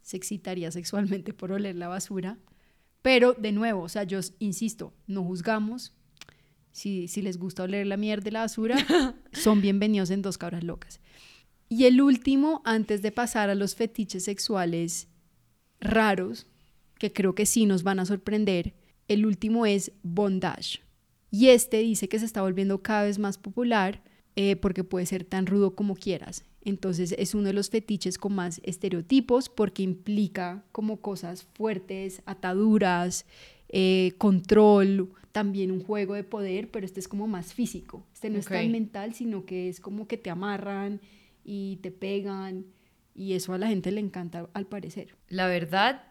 se 0.00 0.16
excitaría 0.16 0.70
sexualmente 0.70 1.34
por 1.34 1.50
oler 1.50 1.74
la 1.74 1.88
basura. 1.88 2.38
Pero 3.02 3.32
de 3.32 3.50
nuevo, 3.50 3.82
o 3.82 3.88
sea, 3.88 4.04
yo 4.04 4.20
insisto, 4.38 4.94
no 5.08 5.24
juzgamos, 5.24 5.92
si, 6.70 7.08
les 7.20 7.36
gusta 7.36 7.64
oler 7.64 7.84
la 7.88 7.96
mierda 7.96 8.22
de 8.22 8.30
la 8.30 8.40
basura, 8.42 8.76
son 9.32 9.60
bienvenidos 9.60 10.10
en 10.10 10.22
Dos 10.22 10.38
Cabras 10.38 10.62
Locas. 10.62 11.00
Y 11.68 11.86
el 11.86 12.00
último, 12.00 12.62
antes 12.64 13.02
de 13.02 13.10
pasar 13.10 13.50
a 13.50 13.56
los 13.56 13.74
fetiches 13.74 14.22
sexuales 14.22 15.08
raros, 15.80 16.46
que 17.00 17.12
creo 17.12 17.34
que 17.34 17.46
sí 17.46 17.66
nos 17.66 17.82
van 17.82 17.98
a 17.98 18.06
sorprender, 18.06 18.74
el 19.08 19.26
último 19.26 19.66
es 19.66 19.90
bondage. 20.04 20.82
Y 21.32 21.48
este 21.48 21.78
dice 21.78 22.08
que 22.08 22.18
se 22.18 22.26
está 22.26 22.42
volviendo 22.42 22.82
cada 22.82 23.04
vez 23.04 23.18
más 23.18 23.38
popular 23.38 24.02
eh, 24.36 24.54
porque 24.56 24.84
puede 24.84 25.06
ser 25.06 25.24
tan 25.24 25.46
rudo 25.46 25.74
como 25.74 25.96
quieras. 25.96 26.44
Entonces 26.62 27.14
es 27.18 27.34
uno 27.34 27.44
de 27.44 27.54
los 27.54 27.70
fetiches 27.70 28.18
con 28.18 28.34
más 28.34 28.60
estereotipos 28.64 29.48
porque 29.48 29.82
implica 29.82 30.62
como 30.72 31.00
cosas 31.00 31.46
fuertes, 31.54 32.22
ataduras, 32.26 33.24
eh, 33.70 34.12
control, 34.18 35.10
también 35.32 35.70
un 35.70 35.82
juego 35.82 36.14
de 36.14 36.24
poder, 36.24 36.70
pero 36.70 36.84
este 36.84 37.00
es 37.00 37.08
como 37.08 37.26
más 37.26 37.54
físico. 37.54 38.04
Este 38.12 38.28
no 38.28 38.38
es 38.38 38.46
tan 38.46 38.70
mental, 38.70 39.14
sino 39.14 39.46
que 39.46 39.68
es 39.68 39.80
como 39.80 40.06
que 40.06 40.18
te 40.18 40.28
amarran 40.28 41.00
y 41.44 41.76
te 41.76 41.90
pegan 41.90 42.66
y 43.14 43.32
eso 43.32 43.54
a 43.54 43.58
la 43.58 43.68
gente 43.68 43.90
le 43.90 44.00
encanta 44.00 44.48
al 44.52 44.66
parecer. 44.66 45.16
La 45.28 45.46
verdad, 45.46 46.09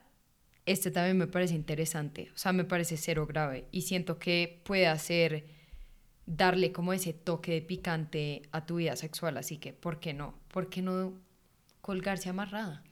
este 0.71 0.91
también 0.91 1.17
me 1.17 1.25
parece 1.25 1.55
interesante, 1.55 2.29
o 2.33 2.37
sea, 2.37 2.53
me 2.53 2.63
parece 2.63 2.95
cero 2.95 3.25
grave 3.25 3.65
y 3.71 3.81
siento 3.81 4.19
que 4.19 4.61
puede 4.63 4.85
hacer, 4.85 5.47
darle 6.27 6.71
como 6.71 6.93
ese 6.93 7.11
toque 7.11 7.53
de 7.53 7.61
picante 7.61 8.43
a 8.51 8.65
tu 8.67 8.75
vida 8.75 8.95
sexual, 8.95 9.37
así 9.37 9.57
que, 9.57 9.73
¿por 9.73 9.99
qué 9.99 10.13
no? 10.13 10.35
¿Por 10.51 10.69
qué 10.69 10.83
no 10.83 11.13
colgarse 11.81 12.29
amarrada? 12.29 12.83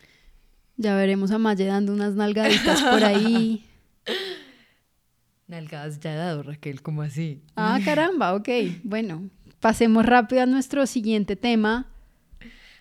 Ya 0.75 0.95
veremos 0.95 1.29
a 1.29 1.37
Maye 1.37 1.65
dando 1.65 1.93
unas 1.93 2.15
nalgaditas 2.15 2.81
por 2.81 3.03
ahí. 3.03 3.63
Nalgadas 5.47 5.99
ya 5.99 6.13
he 6.13 6.17
dado, 6.17 6.43
Raquel, 6.43 6.81
¿cómo 6.81 7.03
así? 7.03 7.41
Ah, 7.55 7.79
caramba, 7.85 8.33
ok. 8.33 8.49
Bueno, 8.83 9.29
pasemos 9.59 10.05
rápido 10.05 10.41
a 10.41 10.45
nuestro 10.45 10.85
siguiente 10.87 11.35
tema. 11.35 11.87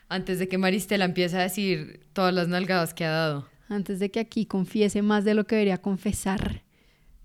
Antes 0.09 0.38
de 0.38 0.49
que 0.49 0.59
Maristela 0.59 1.05
empiece 1.05 1.37
a 1.37 1.43
decir 1.43 2.00
todas 2.12 2.35
las 2.35 2.49
nalgadas 2.49 2.93
que 2.93 3.05
ha 3.05 3.11
dado. 3.11 3.56
Antes 3.69 3.99
de 3.99 4.11
que 4.11 4.21
aquí 4.21 4.47
confiese 4.47 5.03
más 5.03 5.25
de 5.25 5.35
lo 5.35 5.47
que 5.47 5.57
debería 5.57 5.79
confesar. 5.79 6.63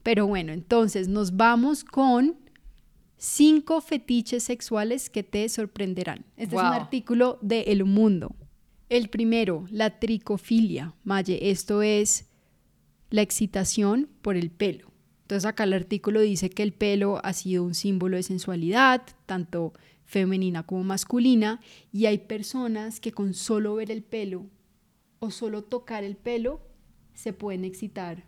Pero 0.03 0.27
bueno, 0.27 0.51
entonces 0.51 1.07
nos 1.07 1.37
vamos 1.37 1.83
con 1.83 2.35
cinco 3.17 3.81
fetiches 3.81 4.43
sexuales 4.43 5.09
que 5.09 5.21
te 5.21 5.47
sorprenderán. 5.47 6.25
Este 6.37 6.55
es 6.55 6.61
un 6.61 6.67
artículo 6.67 7.37
de 7.41 7.61
El 7.61 7.85
Mundo. 7.85 8.35
El 8.89 9.09
primero, 9.09 9.65
la 9.69 9.99
tricofilia. 9.99 10.95
Maye, 11.03 11.51
esto 11.51 11.83
es 11.83 12.25
la 13.11 13.21
excitación 13.21 14.09
por 14.21 14.35
el 14.35 14.49
pelo. 14.49 14.91
Entonces 15.21 15.45
acá 15.45 15.65
el 15.65 15.73
artículo 15.73 16.19
dice 16.19 16.49
que 16.49 16.63
el 16.63 16.73
pelo 16.73 17.23
ha 17.23 17.31
sido 17.33 17.63
un 17.63 17.75
símbolo 17.75 18.17
de 18.17 18.23
sensualidad, 18.23 19.03
tanto 19.25 19.73
femenina 20.03 20.63
como 20.63 20.83
masculina, 20.83 21.61
y 21.93 22.07
hay 22.07 22.17
personas 22.17 22.99
que 22.99 23.11
con 23.13 23.33
solo 23.33 23.75
ver 23.75 23.91
el 23.91 24.03
pelo 24.03 24.47
o 25.21 25.29
solo 25.29 25.63
tocar 25.63 26.03
el 26.03 26.17
pelo 26.17 26.61
se 27.13 27.31
pueden 27.31 27.63
excitar 27.63 28.25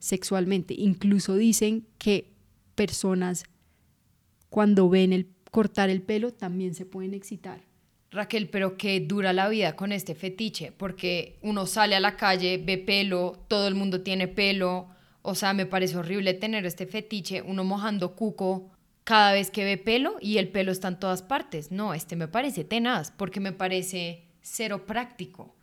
sexualmente. 0.00 0.74
Incluso 0.76 1.36
dicen 1.36 1.86
que 1.96 2.34
personas 2.74 3.44
cuando 4.50 4.88
ven 4.88 5.12
el 5.12 5.30
cortar 5.50 5.90
el 5.90 6.02
pelo 6.02 6.32
también 6.32 6.74
se 6.74 6.84
pueden 6.84 7.14
excitar. 7.14 7.62
Raquel, 8.10 8.48
pero 8.48 8.76
qué 8.76 9.00
dura 9.00 9.32
la 9.32 9.48
vida 9.48 9.76
con 9.76 9.92
este 9.92 10.14
fetiche, 10.14 10.72
porque 10.72 11.38
uno 11.42 11.66
sale 11.66 11.94
a 11.94 12.00
la 12.00 12.16
calle, 12.16 12.58
ve 12.58 12.78
pelo, 12.78 13.44
todo 13.48 13.68
el 13.68 13.74
mundo 13.74 14.02
tiene 14.02 14.28
pelo, 14.28 14.88
o 15.22 15.34
sea, 15.34 15.52
me 15.52 15.66
parece 15.66 15.96
horrible 15.96 16.34
tener 16.34 16.66
este 16.66 16.86
fetiche, 16.86 17.42
uno 17.42 17.64
mojando 17.64 18.14
cuco 18.14 18.70
cada 19.04 19.32
vez 19.32 19.50
que 19.50 19.64
ve 19.64 19.78
pelo 19.78 20.16
y 20.20 20.38
el 20.38 20.48
pelo 20.48 20.72
está 20.72 20.88
en 20.88 20.98
todas 20.98 21.22
partes. 21.22 21.70
No, 21.70 21.94
este 21.94 22.16
me 22.16 22.26
parece 22.26 22.64
tenaz, 22.64 23.12
porque 23.12 23.38
me 23.38 23.52
parece 23.52 24.26
cero 24.42 24.86
práctico. 24.86 25.54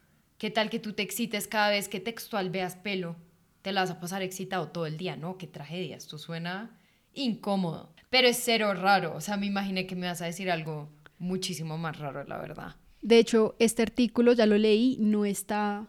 ¿Qué 0.41 0.49
tal 0.49 0.71
que 0.71 0.79
tú 0.79 0.93
te 0.93 1.03
excites 1.03 1.45
cada 1.45 1.69
vez 1.69 1.87
que 1.87 1.99
textual 1.99 2.49
veas 2.49 2.75
pelo? 2.75 3.15
Te 3.61 3.71
la 3.71 3.81
vas 3.81 3.91
a 3.91 3.99
pasar 3.99 4.23
excitado 4.23 4.69
todo 4.69 4.87
el 4.87 4.97
día, 4.97 5.15
¿no? 5.15 5.37
Qué 5.37 5.45
tragedia, 5.45 5.95
esto 5.95 6.17
suena 6.17 6.79
incómodo, 7.13 7.93
pero 8.09 8.27
es 8.27 8.41
cero 8.43 8.73
raro, 8.73 9.13
o 9.15 9.21
sea, 9.21 9.37
me 9.37 9.45
imaginé 9.45 9.85
que 9.85 9.95
me 9.95 10.07
vas 10.07 10.19
a 10.23 10.25
decir 10.25 10.49
algo 10.49 10.89
muchísimo 11.19 11.77
más 11.77 11.99
raro, 11.99 12.23
la 12.23 12.39
verdad. 12.39 12.75
De 13.03 13.19
hecho, 13.19 13.55
este 13.59 13.83
artículo 13.83 14.33
ya 14.33 14.47
lo 14.47 14.57
leí, 14.57 14.97
no 14.99 15.25
está 15.25 15.87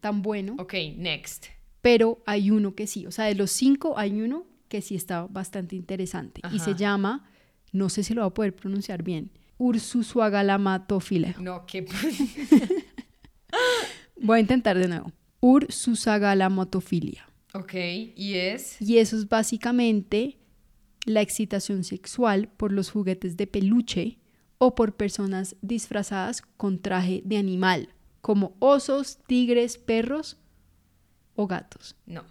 tan 0.00 0.22
bueno, 0.22 0.56
Ok, 0.58 0.74
next. 0.96 1.46
pero 1.80 2.20
hay 2.26 2.50
uno 2.50 2.74
que 2.74 2.88
sí. 2.88 3.06
O 3.06 3.12
sea, 3.12 3.26
de 3.26 3.36
los 3.36 3.52
cinco 3.52 3.96
hay 3.96 4.20
uno 4.20 4.44
que 4.66 4.82
sí 4.82 4.96
está 4.96 5.28
bastante 5.28 5.76
interesante 5.76 6.40
y 6.52 6.58
se 6.58 6.74
llama, 6.74 7.30
no 7.70 7.88
sé 7.88 8.02
si 8.02 8.12
lo 8.12 8.22
voy 8.22 8.30
a 8.30 8.34
poder 8.34 8.56
pronunciar 8.56 9.04
bien, 9.04 9.30
Ursusuagalamatophila. 9.56 11.36
No, 11.38 11.64
qué... 11.64 11.86
Voy 14.24 14.38
a 14.38 14.40
intentar 14.40 14.78
de 14.78 14.88
nuevo. 14.88 15.12
Ursusagalamatofilia. 15.40 17.28
ok, 17.52 17.74
y 18.16 18.34
es... 18.34 18.80
Y 18.80 18.96
eso 18.96 19.18
es 19.18 19.28
básicamente 19.28 20.38
la 21.04 21.20
excitación 21.20 21.84
sexual 21.84 22.48
por 22.48 22.72
los 22.72 22.90
juguetes 22.90 23.36
de 23.36 23.46
peluche 23.46 24.18
o 24.56 24.74
por 24.74 24.96
personas 24.96 25.56
disfrazadas 25.60 26.40
con 26.56 26.78
traje 26.80 27.20
de 27.26 27.36
animal, 27.36 27.90
como 28.22 28.56
osos, 28.60 29.18
tigres, 29.26 29.76
perros 29.76 30.38
o 31.34 31.46
gatos. 31.46 31.94
No. 32.06 32.24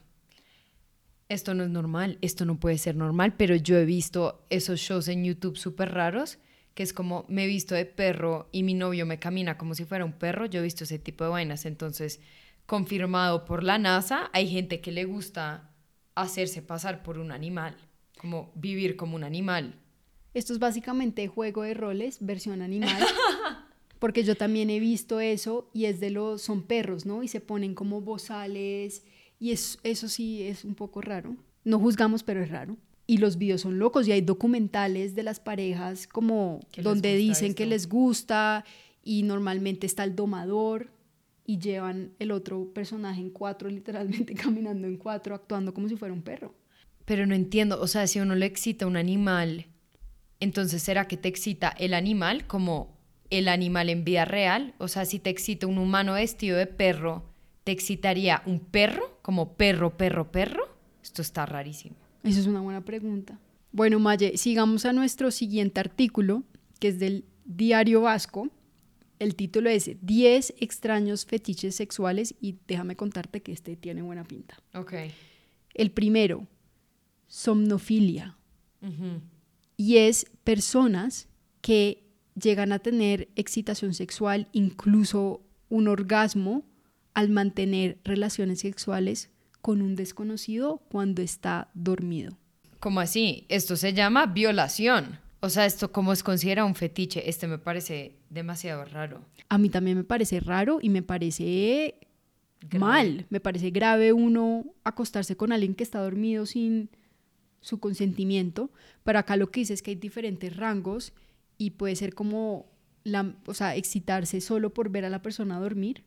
Esto 1.29 1.53
no 1.53 1.63
es 1.63 1.69
normal, 1.69 2.17
esto 2.21 2.43
no 2.43 2.59
puede 2.59 2.79
ser 2.79 2.95
normal, 2.95 3.35
pero 3.37 3.55
yo 3.55 3.77
he 3.77 3.85
visto 3.85 4.47
esos 4.49 4.79
shows 4.79 5.07
en 5.09 5.25
YouTube 5.25 5.57
súper 5.57 5.91
raros, 5.91 6.39
que 6.73 6.83
es 6.83 6.93
como 6.93 7.25
me 7.27 7.43
he 7.43 7.47
visto 7.47 7.75
de 7.75 7.85
perro 7.85 8.49
y 8.51 8.63
mi 8.63 8.73
novio 8.73 9.05
me 9.05 9.19
camina 9.19 9.57
como 9.57 9.75
si 9.75 9.85
fuera 9.85 10.05
un 10.05 10.13
perro, 10.13 10.45
yo 10.45 10.59
he 10.59 10.63
visto 10.63 10.83
ese 10.83 10.99
tipo 10.99 11.23
de 11.23 11.29
vainas, 11.29 11.65
entonces 11.65 12.19
confirmado 12.65 13.45
por 13.45 13.63
la 13.63 13.77
NASA, 13.77 14.29
hay 14.33 14.47
gente 14.47 14.81
que 14.81 14.91
le 14.91 15.05
gusta 15.05 15.71
hacerse 16.15 16.61
pasar 16.61 17.03
por 17.03 17.17
un 17.17 17.31
animal, 17.31 17.75
como 18.17 18.51
vivir 18.55 18.95
como 18.95 19.15
un 19.15 19.23
animal. 19.23 19.79
Esto 20.33 20.53
es 20.53 20.59
básicamente 20.59 21.27
juego 21.27 21.63
de 21.63 21.73
roles, 21.73 22.17
versión 22.21 22.61
animal. 22.61 22.97
Porque 23.99 24.23
yo 24.23 24.35
también 24.35 24.69
he 24.69 24.79
visto 24.79 25.19
eso 25.19 25.69
y 25.73 25.85
es 25.85 25.99
de 25.99 26.09
los, 26.09 26.41
son 26.41 26.63
perros, 26.63 27.05
¿no? 27.05 27.23
Y 27.23 27.27
se 27.27 27.39
ponen 27.39 27.73
como 27.73 28.01
bozales 28.01 29.05
y 29.39 29.51
es, 29.51 29.79
eso 29.83 30.09
sí 30.09 30.43
es 30.43 30.65
un 30.65 30.75
poco 30.75 31.01
raro. 31.01 31.37
No 31.63 31.79
juzgamos, 31.79 32.23
pero 32.23 32.41
es 32.41 32.49
raro. 32.49 32.77
Y 33.05 33.17
los 33.17 33.37
videos 33.37 33.61
son 33.61 33.79
locos 33.79 34.07
y 34.07 34.11
hay 34.13 34.21
documentales 34.21 35.13
de 35.13 35.23
las 35.23 35.39
parejas 35.39 36.07
como 36.07 36.61
donde 36.77 37.15
dicen 37.17 37.53
que 37.53 37.65
les 37.65 37.89
gusta 37.89 38.63
y 39.03 39.23
normalmente 39.23 39.85
está 39.85 40.03
el 40.03 40.15
domador 40.15 40.89
y 41.45 41.59
llevan 41.59 42.13
el 42.19 42.31
otro 42.31 42.71
personaje 42.73 43.19
en 43.21 43.29
cuatro, 43.29 43.69
literalmente 43.69 44.33
caminando 44.33 44.87
en 44.87 44.97
cuatro, 44.97 45.35
actuando 45.35 45.73
como 45.73 45.89
si 45.89 45.95
fuera 45.95 46.13
un 46.13 46.21
perro. 46.21 46.55
Pero 47.05 47.25
no 47.25 47.35
entiendo, 47.35 47.81
o 47.81 47.87
sea, 47.87 48.07
si 48.07 48.19
uno 48.19 48.35
le 48.35 48.45
excita 48.45 48.87
un 48.87 48.95
animal, 48.95 49.67
entonces 50.39 50.81
¿será 50.81 51.07
que 51.07 51.17
te 51.17 51.27
excita 51.27 51.69
el 51.77 51.93
animal 51.93 52.47
como 52.47 52.97
el 53.29 53.49
animal 53.49 53.89
en 53.89 54.05
vida 54.05 54.23
real? 54.23 54.73
O 54.77 54.87
sea, 54.87 55.05
si 55.05 55.19
te 55.19 55.29
excita 55.29 55.67
un 55.67 55.77
humano 55.77 56.13
vestido 56.13 56.57
de 56.57 56.67
perro, 56.67 57.23
¿te 57.65 57.73
excitaría 57.73 58.41
un 58.45 58.59
perro 58.59 59.19
como 59.21 59.53
perro, 59.57 59.97
perro, 59.97 60.31
perro? 60.31 60.63
Esto 61.01 61.21
está 61.21 61.45
rarísimo. 61.45 61.97
Esa 62.23 62.39
es 62.39 62.47
una 62.47 62.61
buena 62.61 62.83
pregunta. 62.83 63.39
Bueno, 63.71 63.99
Maye, 63.99 64.37
sigamos 64.37 64.85
a 64.85 64.93
nuestro 64.93 65.31
siguiente 65.31 65.79
artículo, 65.79 66.43
que 66.79 66.89
es 66.89 66.99
del 66.99 67.25
Diario 67.45 68.01
Vasco. 68.01 68.49
El 69.19 69.35
título 69.35 69.69
es 69.69 69.91
10 70.01 70.55
extraños 70.59 71.25
fetiches 71.25 71.75
sexuales 71.75 72.35
y 72.39 72.55
déjame 72.67 72.95
contarte 72.95 73.41
que 73.41 73.51
este 73.51 73.75
tiene 73.75 74.01
buena 74.01 74.23
pinta. 74.23 74.57
Ok. 74.73 74.93
El 75.73 75.91
primero, 75.91 76.47
somnofilia, 77.27 78.37
y 79.77 79.97
es 79.97 80.25
personas 80.43 81.27
que 81.61 82.03
llegan 82.35 82.71
a 82.73 82.79
tener 82.79 83.29
excitación 83.35 83.93
sexual, 83.93 84.49
incluso 84.51 85.41
un 85.69 85.87
orgasmo, 85.87 86.63
al 87.13 87.29
mantener 87.29 87.99
relaciones 88.03 88.59
sexuales 88.59 89.29
con 89.63 89.81
un 89.81 89.95
desconocido 89.95 90.81
cuando 90.91 91.21
está 91.21 91.69
dormido. 91.73 92.37
¿Cómo 92.81 92.99
así? 92.99 93.45
Esto 93.47 93.77
se 93.77 93.93
llama 93.93 94.25
violación. 94.25 95.19
O 95.39 95.49
sea, 95.49 95.65
esto 95.65 95.89
como 95.93 96.11
es 96.11 96.21
considerado 96.21 96.67
un 96.67 96.75
fetiche, 96.75 97.29
este 97.29 97.47
me 97.47 97.57
parece 97.57 98.17
demasiado 98.29 98.83
raro. 98.83 99.21
A 99.47 99.57
mí 99.57 99.69
también 99.69 99.95
me 99.95 100.03
parece 100.03 100.41
raro 100.41 100.79
y 100.81 100.89
me 100.89 101.01
parece 101.01 101.95
Grave. 102.59 102.79
mal, 102.79 103.25
me 103.29 103.39
parece 103.39 103.69
grave 103.69 104.11
uno 104.11 104.65
acostarse 104.83 105.37
con 105.37 105.53
alguien 105.53 105.75
que 105.75 105.83
está 105.83 106.01
dormido 106.01 106.45
sin 106.45 106.89
su 107.61 107.79
consentimiento, 107.79 108.69
pero 109.05 109.19
acá 109.19 109.37
lo 109.37 109.49
que 109.49 109.61
dice 109.61 109.73
es 109.73 109.81
que 109.81 109.91
hay 109.91 109.95
diferentes 109.95 110.57
rangos 110.57 111.13
y 111.57 111.71
puede 111.71 111.95
ser 111.95 112.13
como, 112.13 112.65
la, 113.05 113.33
o 113.45 113.53
sea, 113.53 113.77
excitarse 113.77 114.41
solo 114.41 114.73
por 114.73 114.89
ver 114.89 115.05
a 115.05 115.09
la 115.09 115.21
persona 115.21 115.57
dormir 115.57 116.03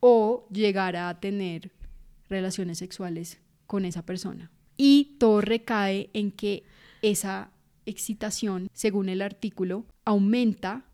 o 0.00 0.48
llegar 0.50 0.96
a 0.96 1.20
tener 1.20 1.70
relaciones 2.28 2.78
sexuales 2.78 3.38
con 3.66 3.84
esa 3.84 4.04
persona. 4.04 4.50
Y 4.76 5.16
todo 5.18 5.40
recae 5.40 6.10
en 6.12 6.30
que 6.30 6.64
esa 7.02 7.50
excitación, 7.86 8.68
según 8.72 9.08
el 9.08 9.22
artículo, 9.22 9.86
aumenta 10.04 10.84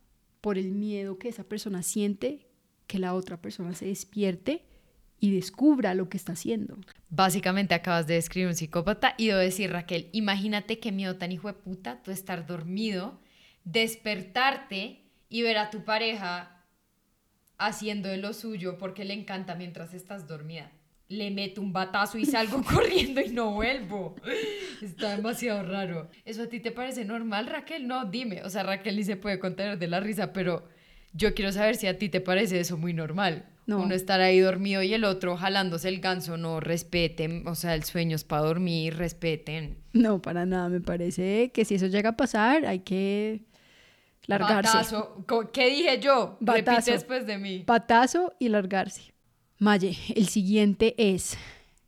por 0.40 0.58
el 0.58 0.72
miedo 0.72 1.18
que 1.18 1.28
esa 1.28 1.44
persona 1.44 1.82
siente 1.82 2.46
que 2.86 2.98
la 2.98 3.14
otra 3.14 3.40
persona 3.40 3.74
se 3.74 3.86
despierte 3.86 4.64
y 5.18 5.34
descubra 5.34 5.94
lo 5.94 6.08
que 6.08 6.16
está 6.16 6.32
haciendo. 6.32 6.76
Básicamente 7.08 7.74
acabas 7.74 8.06
de 8.06 8.14
describir 8.14 8.48
un 8.48 8.54
psicópata 8.54 9.14
y 9.16 9.28
debo 9.28 9.38
decir, 9.38 9.70
Raquel, 9.70 10.10
imagínate 10.12 10.78
qué 10.78 10.92
miedo 10.92 11.16
tan 11.16 11.32
hijo 11.32 11.48
de 11.48 11.54
puta 11.54 12.02
tú 12.02 12.10
estar 12.10 12.46
dormido, 12.46 13.18
despertarte 13.64 15.00
y 15.30 15.42
ver 15.42 15.56
a 15.56 15.70
tu 15.70 15.84
pareja 15.84 16.62
haciendo 17.56 18.08
de 18.08 18.18
lo 18.18 18.32
suyo 18.32 18.76
porque 18.78 19.04
le 19.04 19.14
encanta 19.14 19.54
mientras 19.54 19.94
estás 19.94 20.28
dormida. 20.28 20.70
Le 21.08 21.30
meto 21.30 21.60
un 21.60 21.72
batazo 21.72 22.18
y 22.18 22.24
salgo 22.24 22.62
corriendo 22.72 23.20
y 23.20 23.28
no 23.28 23.52
vuelvo. 23.52 24.16
Está 24.82 25.16
demasiado 25.16 25.62
raro. 25.62 26.08
¿Eso 26.24 26.44
a 26.44 26.46
ti 26.48 26.60
te 26.60 26.72
parece 26.72 27.04
normal, 27.04 27.46
Raquel? 27.46 27.86
No, 27.86 28.06
dime. 28.06 28.42
O 28.42 28.50
sea, 28.50 28.62
Raquel 28.62 28.96
ni 28.96 29.04
se 29.04 29.16
puede 29.16 29.38
contener 29.38 29.78
de 29.78 29.86
la 29.86 30.00
risa, 30.00 30.32
pero 30.32 30.66
yo 31.12 31.34
quiero 31.34 31.52
saber 31.52 31.76
si 31.76 31.86
a 31.86 31.98
ti 31.98 32.08
te 32.08 32.20
parece 32.20 32.58
eso 32.58 32.76
muy 32.76 32.92
normal 32.92 33.46
No. 33.66 33.78
Uno 33.82 33.94
estar 33.94 34.20
ahí 34.20 34.40
dormido 34.40 34.82
y 34.82 34.92
el 34.92 35.04
otro 35.04 35.36
jalándose 35.36 35.88
el 35.88 36.00
ganso, 36.00 36.36
no 36.36 36.60
respeten, 36.60 37.46
o 37.46 37.54
sea, 37.54 37.74
el 37.74 37.84
sueño 37.84 38.16
es 38.16 38.24
para 38.24 38.42
dormir, 38.42 38.96
respeten. 38.96 39.78
No, 39.92 40.20
para 40.20 40.44
nada, 40.44 40.68
me 40.68 40.80
parece 40.80 41.50
que 41.54 41.64
si 41.64 41.76
eso 41.76 41.86
llega 41.86 42.10
a 42.10 42.16
pasar 42.16 42.66
hay 42.66 42.80
que 42.80 43.44
largarse. 44.26 44.76
Batazo. 44.76 45.24
¿Qué 45.52 45.70
dije 45.70 46.00
yo? 46.00 46.36
Batazo. 46.40 46.70
Repite 46.70 46.92
después 46.92 47.26
de 47.26 47.38
mí. 47.38 47.58
Patazo 47.60 48.34
y 48.38 48.48
largarse. 48.48 49.13
Maye, 49.58 49.96
el 50.14 50.28
siguiente 50.28 50.94
es, 50.98 51.36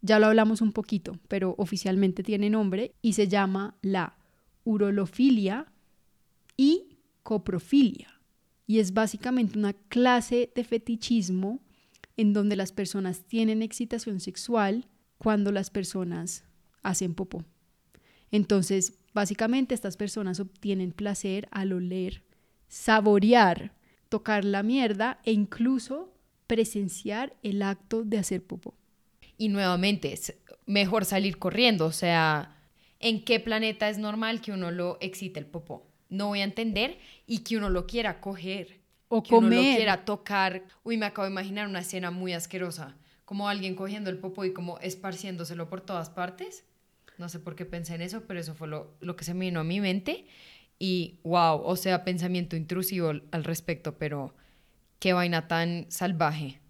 ya 0.01 0.19
lo 0.19 0.27
hablamos 0.27 0.61
un 0.61 0.73
poquito, 0.73 1.19
pero 1.29 1.55
oficialmente 1.59 2.23
tiene 2.23 2.49
nombre 2.49 2.95
y 3.03 3.15
se 3.15 3.29
llama 3.29 3.77
la 3.83 4.17
urolofilia 4.65 5.73
y 6.57 6.99
coprofilia. 7.23 8.21
Y 8.67 8.79
es 8.79 8.93
básicamente 8.93 9.59
una 9.59 9.73
clase 9.73 10.51
de 10.55 10.65
fetichismo 10.65 11.61
en 12.17 12.33
donde 12.33 12.57
las 12.57 12.73
personas 12.73 13.25
tienen 13.25 13.63
excitación 13.63 14.21
sexual 14.21 14.87
cuando 15.19 15.53
las 15.53 15.71
personas 15.71 16.45
hacen 16.83 17.15
popó. 17.15 17.45
Entonces, 18.31 18.95
básicamente 19.15 19.75
estas 19.75 19.97
personas 19.97 20.41
obtienen 20.41 20.93
placer 20.93 21.49
al 21.51 21.73
oler, 21.73 22.25
saborear, 22.69 23.73
tocar 24.09 24.45
la 24.45 24.63
mierda 24.63 25.21
e 25.25 25.33
incluso 25.33 26.16
presenciar 26.47 27.35
el 27.43 27.63
acto 27.63 28.05
de 28.05 28.19
hacer 28.19 28.43
popó. 28.43 28.75
Y 29.39 29.49
nuevamente, 29.49 30.13
es 30.13 30.35
mejor 30.67 31.05
salir 31.05 31.39
corriendo. 31.39 31.87
O 31.87 31.93
sea, 31.93 32.57
¿en 33.01 33.25
qué 33.25 33.41
planeta 33.41 33.89
es 33.89 33.99
normal 33.99 34.41
que 34.41 34.53
uno 34.53 34.71
lo 34.71 34.99
excite 35.01 35.41
el 35.41 35.47
popó? 35.47 35.87
No 36.09 36.29
voy 36.29 36.41
a 36.41 36.45
entender 36.45 36.99
y 37.27 37.39
que 37.39 37.57
uno 37.57 37.71
lo 37.71 37.87
quiera 37.87 38.21
coger. 38.21 38.81
O 39.09 39.23
que 39.23 39.35
uno 39.35 39.49
lo 39.49 39.57
comer. 39.57 39.77
quiera 39.77 40.05
tocar. 40.05 40.65
Uy, 40.85 40.97
me 40.97 41.07
acabo 41.07 41.27
de 41.27 41.33
imaginar 41.33 41.69
una 41.69 41.81
escena 41.81 42.11
muy 42.11 42.33
asquerosa. 42.33 42.97
Como 43.25 43.49
alguien 43.49 43.75
cogiendo 43.75 44.11
el 44.11 44.19
popó 44.19 44.45
y 44.45 44.53
como 44.53 44.79
esparciéndoselo 44.79 45.69
por 45.69 45.81
todas 45.81 46.11
partes. 46.11 46.65
No 47.19 47.29
sé 47.29 47.39
por 47.39 47.57
qué 47.57 47.65
pensé 47.65 47.95
en 47.95 48.03
eso, 48.03 48.25
pero 48.27 48.41
eso 48.41 48.55
fue 48.55 48.69
lo, 48.69 48.95
lo 49.01 49.17
que 49.17 49.25
se 49.25 49.35
me 49.35 49.47
vino 49.47 49.61
a 49.61 49.65
mi 49.65 49.81
mente. 49.81 50.27
Y 50.79 51.21
wow, 51.25 51.63
o 51.63 51.77
sea, 51.77 52.05
pensamiento 52.05 52.57
intrusivo 52.57 53.09
al 53.09 53.45
respecto, 53.45 53.97
pero 53.97 54.35
qué 54.99 55.13
vaina 55.13 55.49
tan 55.49 55.87
salvaje. 55.89 56.61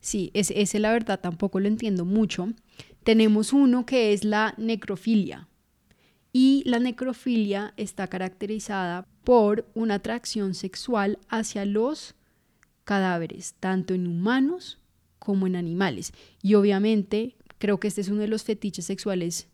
Sí, 0.00 0.30
ese, 0.34 0.60
ese 0.60 0.78
la 0.78 0.92
verdad 0.92 1.20
tampoco 1.20 1.60
lo 1.60 1.68
entiendo 1.68 2.04
mucho. 2.04 2.48
Tenemos 3.04 3.52
uno 3.52 3.86
que 3.86 4.12
es 4.12 4.24
la 4.24 4.54
necrofilia. 4.56 5.48
Y 6.32 6.62
la 6.66 6.78
necrofilia 6.78 7.74
está 7.76 8.06
caracterizada 8.08 9.06
por 9.22 9.70
una 9.74 9.96
atracción 9.96 10.54
sexual 10.54 11.18
hacia 11.28 11.64
los 11.64 12.14
cadáveres, 12.84 13.54
tanto 13.60 13.94
en 13.94 14.06
humanos 14.06 14.78
como 15.18 15.46
en 15.46 15.56
animales. 15.56 16.12
Y 16.42 16.54
obviamente 16.54 17.36
creo 17.58 17.78
que 17.78 17.88
este 17.88 18.00
es 18.00 18.08
uno 18.08 18.22
de 18.22 18.28
los 18.28 18.42
fetiches 18.42 18.86
sexuales 18.86 19.48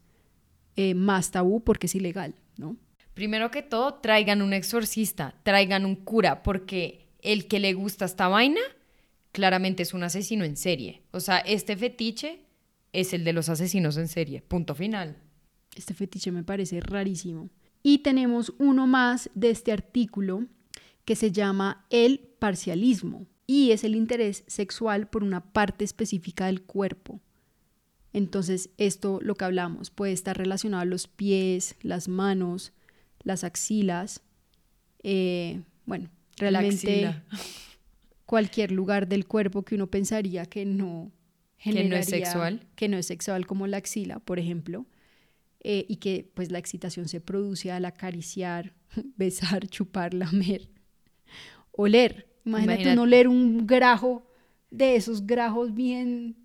eh, 0.77 0.95
más 0.95 1.31
tabú 1.31 1.63
porque 1.63 1.87
es 1.87 1.95
ilegal, 1.95 2.35
¿no? 2.57 2.77
Primero 3.13 3.51
que 3.51 3.63
todo, 3.63 3.95
traigan 3.95 4.43
un 4.43 4.53
exorcista, 4.53 5.35
traigan 5.43 5.85
un 5.85 5.97
cura, 5.97 6.43
porque 6.43 7.08
el 7.21 7.47
que 7.49 7.61
le 7.61 7.75
gusta 7.75 8.05
esta 8.05 8.29
vaina 8.29 8.61
claramente 9.33 9.83
es 9.83 9.95
un 9.95 10.03
asesino 10.03 10.45
en 10.45 10.57
serie. 10.57 11.03
O 11.11 11.21
sea, 11.21 11.39
este 11.39 11.77
fetiche 11.77 12.41
es 12.93 13.13
el 13.13 13.25
de 13.25 13.33
los 13.33 13.49
asesinos 13.49 13.97
en 13.97 14.09
serie. 14.09 14.43
Punto 14.43 14.75
final. 14.75 15.17
Este 15.77 15.95
fetiche 15.95 16.33
me 16.33 16.43
parece 16.43 16.81
rarísimo. 16.81 17.51
Y 17.83 17.99
tenemos 17.99 18.53
uno 18.59 18.87
más 18.87 19.31
de 19.35 19.51
este 19.51 19.73
artículo 19.73 20.47
que 21.05 21.17
se 21.17 21.31
llama 21.33 21.87
el 21.91 22.21
parcialismo 22.39 23.27
y 23.47 23.71
es 23.71 23.85
el 23.85 23.95
interés 23.95 24.45
sexual 24.47 25.09
por 25.09 25.23
una 25.23 25.53
parte 25.53 25.85
específica 25.85 26.47
del 26.47 26.63
cuerpo. 26.63 27.21
Entonces, 28.13 28.71
esto 28.77 29.21
lo 29.23 29.35
que 29.37 29.45
hablamos 29.45 29.91
puede 29.91 30.13
estar 30.13 30.37
relacionado 30.37 30.83
a 30.83 30.87
los 30.87 31.07
pies, 31.07 31.77
las 31.83 32.09
manos, 32.09 32.73
las 33.23 33.45
axilas, 33.45 34.23
eh, 35.03 35.63
bueno, 35.87 36.11
realmente 36.39 37.15
cualquier 38.27 38.73
lugar 38.73 39.09
del 39.09 39.27
cuerpo 39.27 39.63
que 39.65 39.75
uno 39.75 39.87
pensaría 39.89 40.47
que 40.47 40.65
no 40.65 41.11
Que 41.63 41.85
no 41.85 41.97
es 41.97 42.07
sexual. 42.07 42.67
que 42.77 42.89
no 42.89 42.97
es 42.99 43.07
sexual 43.07 43.47
como 43.47 43.67
la 43.67 43.79
axila, 43.79 44.19
por 44.21 44.39
ejemplo, 44.39 44.87
eh, 45.61 45.87
y 45.89 45.97
que 45.97 46.31
pues 46.35 46.51
la 46.53 46.59
excitación 46.59 47.09
se 47.09 47.21
produce 47.21 47.73
al 47.73 47.85
acariciar, 47.85 48.75
besar, 49.17 49.67
chupar, 49.69 50.15
lamer, 50.15 50.69
oler. 51.73 52.29
Imagínate, 52.45 52.83
Imagínate. 52.83 52.93
uno 52.95 53.03
oler 53.03 53.29
un 53.29 53.67
grajo 53.67 54.27
de 54.71 54.97
esos 54.97 55.27
grajos 55.27 55.75
bien 55.75 56.37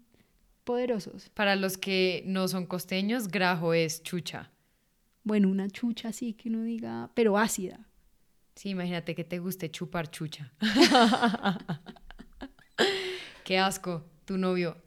poderosos. 0.63 1.29
Para 1.33 1.55
los 1.55 1.77
que 1.77 2.23
no 2.25 2.47
son 2.47 2.65
costeños, 2.65 3.27
grajo 3.27 3.73
es 3.73 4.01
chucha. 4.03 4.51
Bueno, 5.23 5.49
una 5.49 5.69
chucha 5.69 6.09
así 6.09 6.33
que 6.33 6.49
uno 6.49 6.63
diga, 6.63 7.11
pero 7.13 7.37
ácida. 7.37 7.87
Sí, 8.55 8.69
imagínate 8.69 9.15
que 9.15 9.23
te 9.23 9.39
guste 9.39 9.69
chupar 9.71 10.09
chucha. 10.11 10.53
Qué 13.43 13.57
asco, 13.57 14.05
tu 14.25 14.37
novio. 14.37 14.77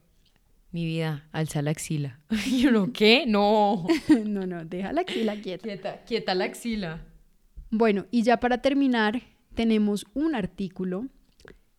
Mi 0.70 0.84
vida, 0.84 1.28
alza 1.32 1.62
la 1.62 1.70
axila. 1.70 2.20
¿Y 2.46 2.66
uno 2.66 2.92
qué? 2.92 3.24
No. 3.26 3.86
no, 4.26 4.46
no, 4.46 4.64
deja 4.64 4.92
la 4.92 5.02
axila 5.02 5.40
quieta. 5.40 5.62
Quieta, 5.62 6.04
quieta 6.04 6.34
la 6.34 6.44
axila. 6.44 7.04
Bueno, 7.70 8.06
y 8.10 8.22
ya 8.22 8.38
para 8.38 8.58
terminar, 8.62 9.22
tenemos 9.54 10.06
un 10.14 10.34
artículo 10.34 11.06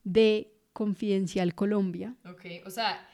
de 0.03 0.53
Confidencial 0.73 1.55
Colombia. 1.55 2.15
Ok, 2.25 2.45
o 2.65 2.69
sea, 2.69 3.07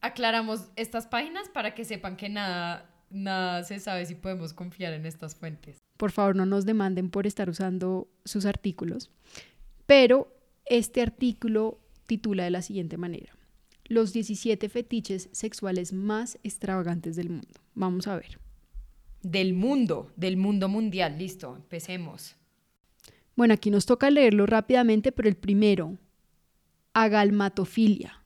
aclaramos 0.00 0.70
estas 0.76 1.06
páginas 1.06 1.48
para 1.48 1.74
que 1.74 1.84
sepan 1.84 2.16
que 2.16 2.28
nada, 2.28 2.90
nada 3.10 3.62
se 3.64 3.78
sabe 3.78 4.06
si 4.06 4.14
podemos 4.14 4.52
confiar 4.52 4.92
en 4.92 5.06
estas 5.06 5.36
fuentes. 5.36 5.85
Por 5.96 6.10
favor, 6.10 6.36
no 6.36 6.46
nos 6.46 6.66
demanden 6.66 7.10
por 7.10 7.26
estar 7.26 7.48
usando 7.48 8.08
sus 8.24 8.44
artículos. 8.44 9.10
Pero 9.86 10.36
este 10.66 11.00
artículo 11.00 11.78
titula 12.06 12.44
de 12.44 12.50
la 12.50 12.62
siguiente 12.62 12.96
manera. 12.96 13.36
Los 13.84 14.12
17 14.12 14.68
fetiches 14.68 15.28
sexuales 15.32 15.92
más 15.92 16.38
extravagantes 16.42 17.16
del 17.16 17.30
mundo. 17.30 17.60
Vamos 17.74 18.08
a 18.08 18.16
ver. 18.16 18.40
Del 19.22 19.54
mundo, 19.54 20.12
del 20.16 20.36
mundo 20.36 20.68
mundial. 20.68 21.18
Listo, 21.18 21.54
empecemos. 21.56 22.36
Bueno, 23.36 23.54
aquí 23.54 23.70
nos 23.70 23.86
toca 23.86 24.10
leerlo 24.10 24.46
rápidamente, 24.46 25.12
pero 25.12 25.28
el 25.28 25.36
primero, 25.36 25.98
agalmatofilia, 26.94 28.24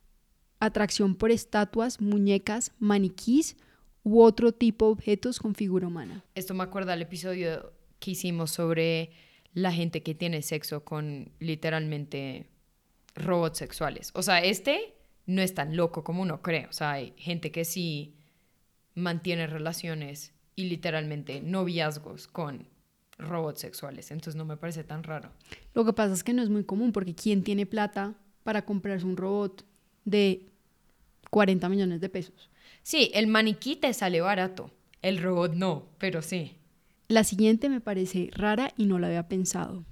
atracción 0.61 1.15
por 1.15 1.31
estatuas, 1.31 2.01
muñecas, 2.01 2.73
maniquís 2.79 3.57
u 4.03 4.23
otro 4.23 4.53
tipo 4.53 4.87
de 4.87 4.93
objetos 4.93 5.39
con 5.39 5.55
figura 5.55 5.87
humana. 5.87 6.25
Esto 6.35 6.55
me 6.55 6.63
acuerda 6.63 6.95
al 6.95 7.03
episodio 7.03 7.73
que 7.99 8.13
hicimos 8.13 8.51
sobre 8.51 9.11
la 9.53 9.73
gente 9.73 10.03
que 10.03 10.15
tiene 10.15 10.43
sexo 10.43 10.85
con 10.85 11.33
literalmente 11.39 12.47
robots 13.15 13.59
sexuales. 13.59 14.11
O 14.15 14.23
sea, 14.23 14.41
este 14.41 14.95
no 15.27 15.43
es 15.43 15.55
tan 15.55 15.77
loco 15.77 16.03
como 16.05 16.23
uno 16.23 16.43
cree. 16.43 16.67
O 16.67 16.73
sea, 16.73 16.93
hay 16.93 17.15
gente 17.17 17.53
que 17.53 17.65
sí 17.65 18.17
mantiene 18.95 19.47
relaciones 19.47 20.33
y 20.57 20.65
literalmente 20.65 21.41
noviazgos 21.41 22.27
con 22.27 22.69
robots 23.19 23.61
sexuales. 23.61 24.11
Entonces 24.11 24.37
no 24.37 24.45
me 24.45 24.57
parece 24.57 24.85
tan 24.85 25.03
raro. 25.03 25.31
Lo 25.75 25.85
que 25.85 25.93
pasa 25.93 26.15
es 26.15 26.25
que 26.25 26.33
no 26.33 26.43
es 26.43 26.49
muy 26.49 26.65
común 26.65 26.93
porque 26.93 27.15
¿quién 27.15 27.43
tiene 27.43 27.67
plata 27.67 28.15
para 28.43 28.65
comprarse 28.65 29.07
un 29.07 29.17
robot 29.17 29.65
de 30.05 30.49
40 31.31 31.69
millones 31.69 32.01
de 32.01 32.09
pesos? 32.09 32.51
Sí, 32.83 33.11
el 33.15 33.27
maniquí 33.27 33.77
te 33.77 33.93
sale 33.93 34.21
barato. 34.21 34.71
El 35.03 35.23
robot 35.23 35.55
no, 35.55 35.89
pero 35.99 36.23
sí. 36.23 36.57
La 37.09 37.25
siguiente 37.25 37.69
me 37.69 37.81
parece 37.81 38.31
rara 38.33 38.73
y 38.77 38.87
no 38.87 38.99
la 38.99 39.09
había 39.09 39.29
pensado. 39.29 39.85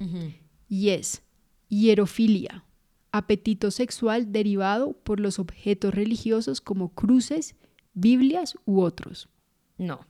Y 0.68 0.90
es 0.90 1.22
hierofilia, 1.68 2.64
apetito 3.12 3.70
sexual 3.70 4.32
derivado 4.32 4.92
por 4.92 5.20
los 5.20 5.38
objetos 5.38 5.94
religiosos 5.94 6.60
como 6.60 6.94
cruces, 6.94 7.56
Biblias 7.94 8.56
u 8.64 8.80
otros. 8.80 9.28
No. 9.76 10.06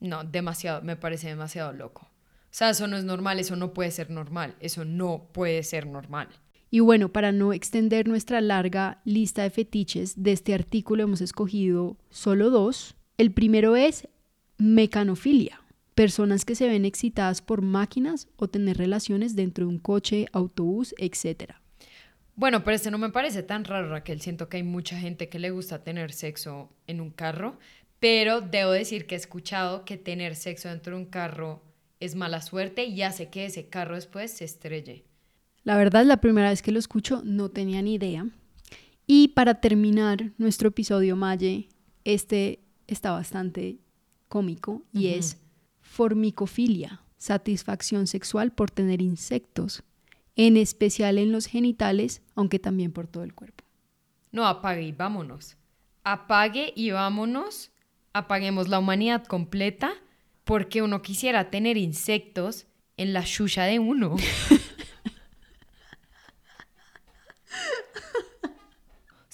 No, 0.00 0.22
demasiado, 0.22 0.82
me 0.82 0.96
parece 0.96 1.28
demasiado 1.28 1.72
loco. 1.72 2.02
O 2.02 2.56
sea, 2.56 2.70
eso 2.70 2.86
no 2.86 2.96
es 2.96 3.04
normal, 3.04 3.40
eso 3.40 3.56
no 3.56 3.72
puede 3.72 3.90
ser 3.90 4.10
normal, 4.10 4.54
eso 4.60 4.84
no 4.84 5.28
puede 5.32 5.62
ser 5.64 5.86
normal. 5.86 6.28
Y 6.74 6.80
bueno, 6.80 7.08
para 7.08 7.30
no 7.30 7.52
extender 7.52 8.08
nuestra 8.08 8.40
larga 8.40 9.00
lista 9.04 9.44
de 9.44 9.50
fetiches, 9.50 10.20
de 10.24 10.32
este 10.32 10.54
artículo 10.54 11.04
hemos 11.04 11.20
escogido 11.20 11.96
solo 12.10 12.50
dos. 12.50 12.96
El 13.16 13.30
primero 13.30 13.76
es 13.76 14.08
mecanofilia, 14.58 15.60
personas 15.94 16.44
que 16.44 16.56
se 16.56 16.66
ven 16.66 16.84
excitadas 16.84 17.42
por 17.42 17.62
máquinas 17.62 18.26
o 18.34 18.48
tener 18.48 18.76
relaciones 18.76 19.36
dentro 19.36 19.66
de 19.66 19.70
un 19.70 19.78
coche, 19.78 20.26
autobús, 20.32 20.96
etc. 20.98 21.52
Bueno, 22.34 22.64
pero 22.64 22.74
este 22.74 22.90
no 22.90 22.98
me 22.98 23.10
parece 23.10 23.44
tan 23.44 23.64
raro, 23.64 23.90
Raquel. 23.90 24.20
Siento 24.20 24.48
que 24.48 24.56
hay 24.56 24.64
mucha 24.64 24.98
gente 24.98 25.28
que 25.28 25.38
le 25.38 25.50
gusta 25.50 25.84
tener 25.84 26.10
sexo 26.10 26.72
en 26.88 27.00
un 27.00 27.10
carro, 27.10 27.56
pero 28.00 28.40
debo 28.40 28.72
decir 28.72 29.06
que 29.06 29.14
he 29.14 29.18
escuchado 29.18 29.84
que 29.84 29.96
tener 29.96 30.34
sexo 30.34 30.70
dentro 30.70 30.96
de 30.96 31.04
un 31.04 31.08
carro 31.08 31.62
es 32.00 32.16
mala 32.16 32.40
suerte 32.40 32.82
y 32.82 33.02
hace 33.02 33.28
que 33.28 33.46
ese 33.46 33.68
carro 33.68 33.94
después 33.94 34.32
se 34.32 34.44
estrelle. 34.44 35.04
La 35.64 35.78
verdad, 35.78 36.04
la 36.04 36.18
primera 36.18 36.50
vez 36.50 36.60
que 36.60 36.72
lo 36.72 36.78
escucho 36.78 37.22
no 37.24 37.48
tenía 37.48 37.80
ni 37.80 37.94
idea. 37.94 38.26
Y 39.06 39.28
para 39.28 39.60
terminar 39.60 40.32
nuestro 40.36 40.68
episodio 40.68 41.16
Maye, 41.16 41.68
este 42.04 42.60
está 42.86 43.12
bastante 43.12 43.78
cómico 44.28 44.82
y 44.92 45.08
es 45.08 45.38
formicofilia, 45.80 47.02
satisfacción 47.16 48.06
sexual 48.06 48.52
por 48.52 48.70
tener 48.70 49.00
insectos, 49.00 49.82
en 50.36 50.58
especial 50.58 51.16
en 51.16 51.32
los 51.32 51.46
genitales, 51.46 52.22
aunque 52.34 52.58
también 52.58 52.92
por 52.92 53.06
todo 53.06 53.24
el 53.24 53.34
cuerpo. 53.34 53.64
No, 54.32 54.46
apague 54.46 54.82
y 54.82 54.92
vámonos. 54.92 55.56
Apague 56.02 56.72
y 56.76 56.90
vámonos. 56.90 57.70
Apaguemos 58.12 58.68
la 58.68 58.78
humanidad 58.78 59.24
completa 59.24 59.94
porque 60.44 60.82
uno 60.82 61.00
quisiera 61.00 61.50
tener 61.50 61.78
insectos 61.78 62.66
en 62.96 63.14
la 63.14 63.24
chucha 63.24 63.64
de 63.64 63.78
uno. 63.78 64.16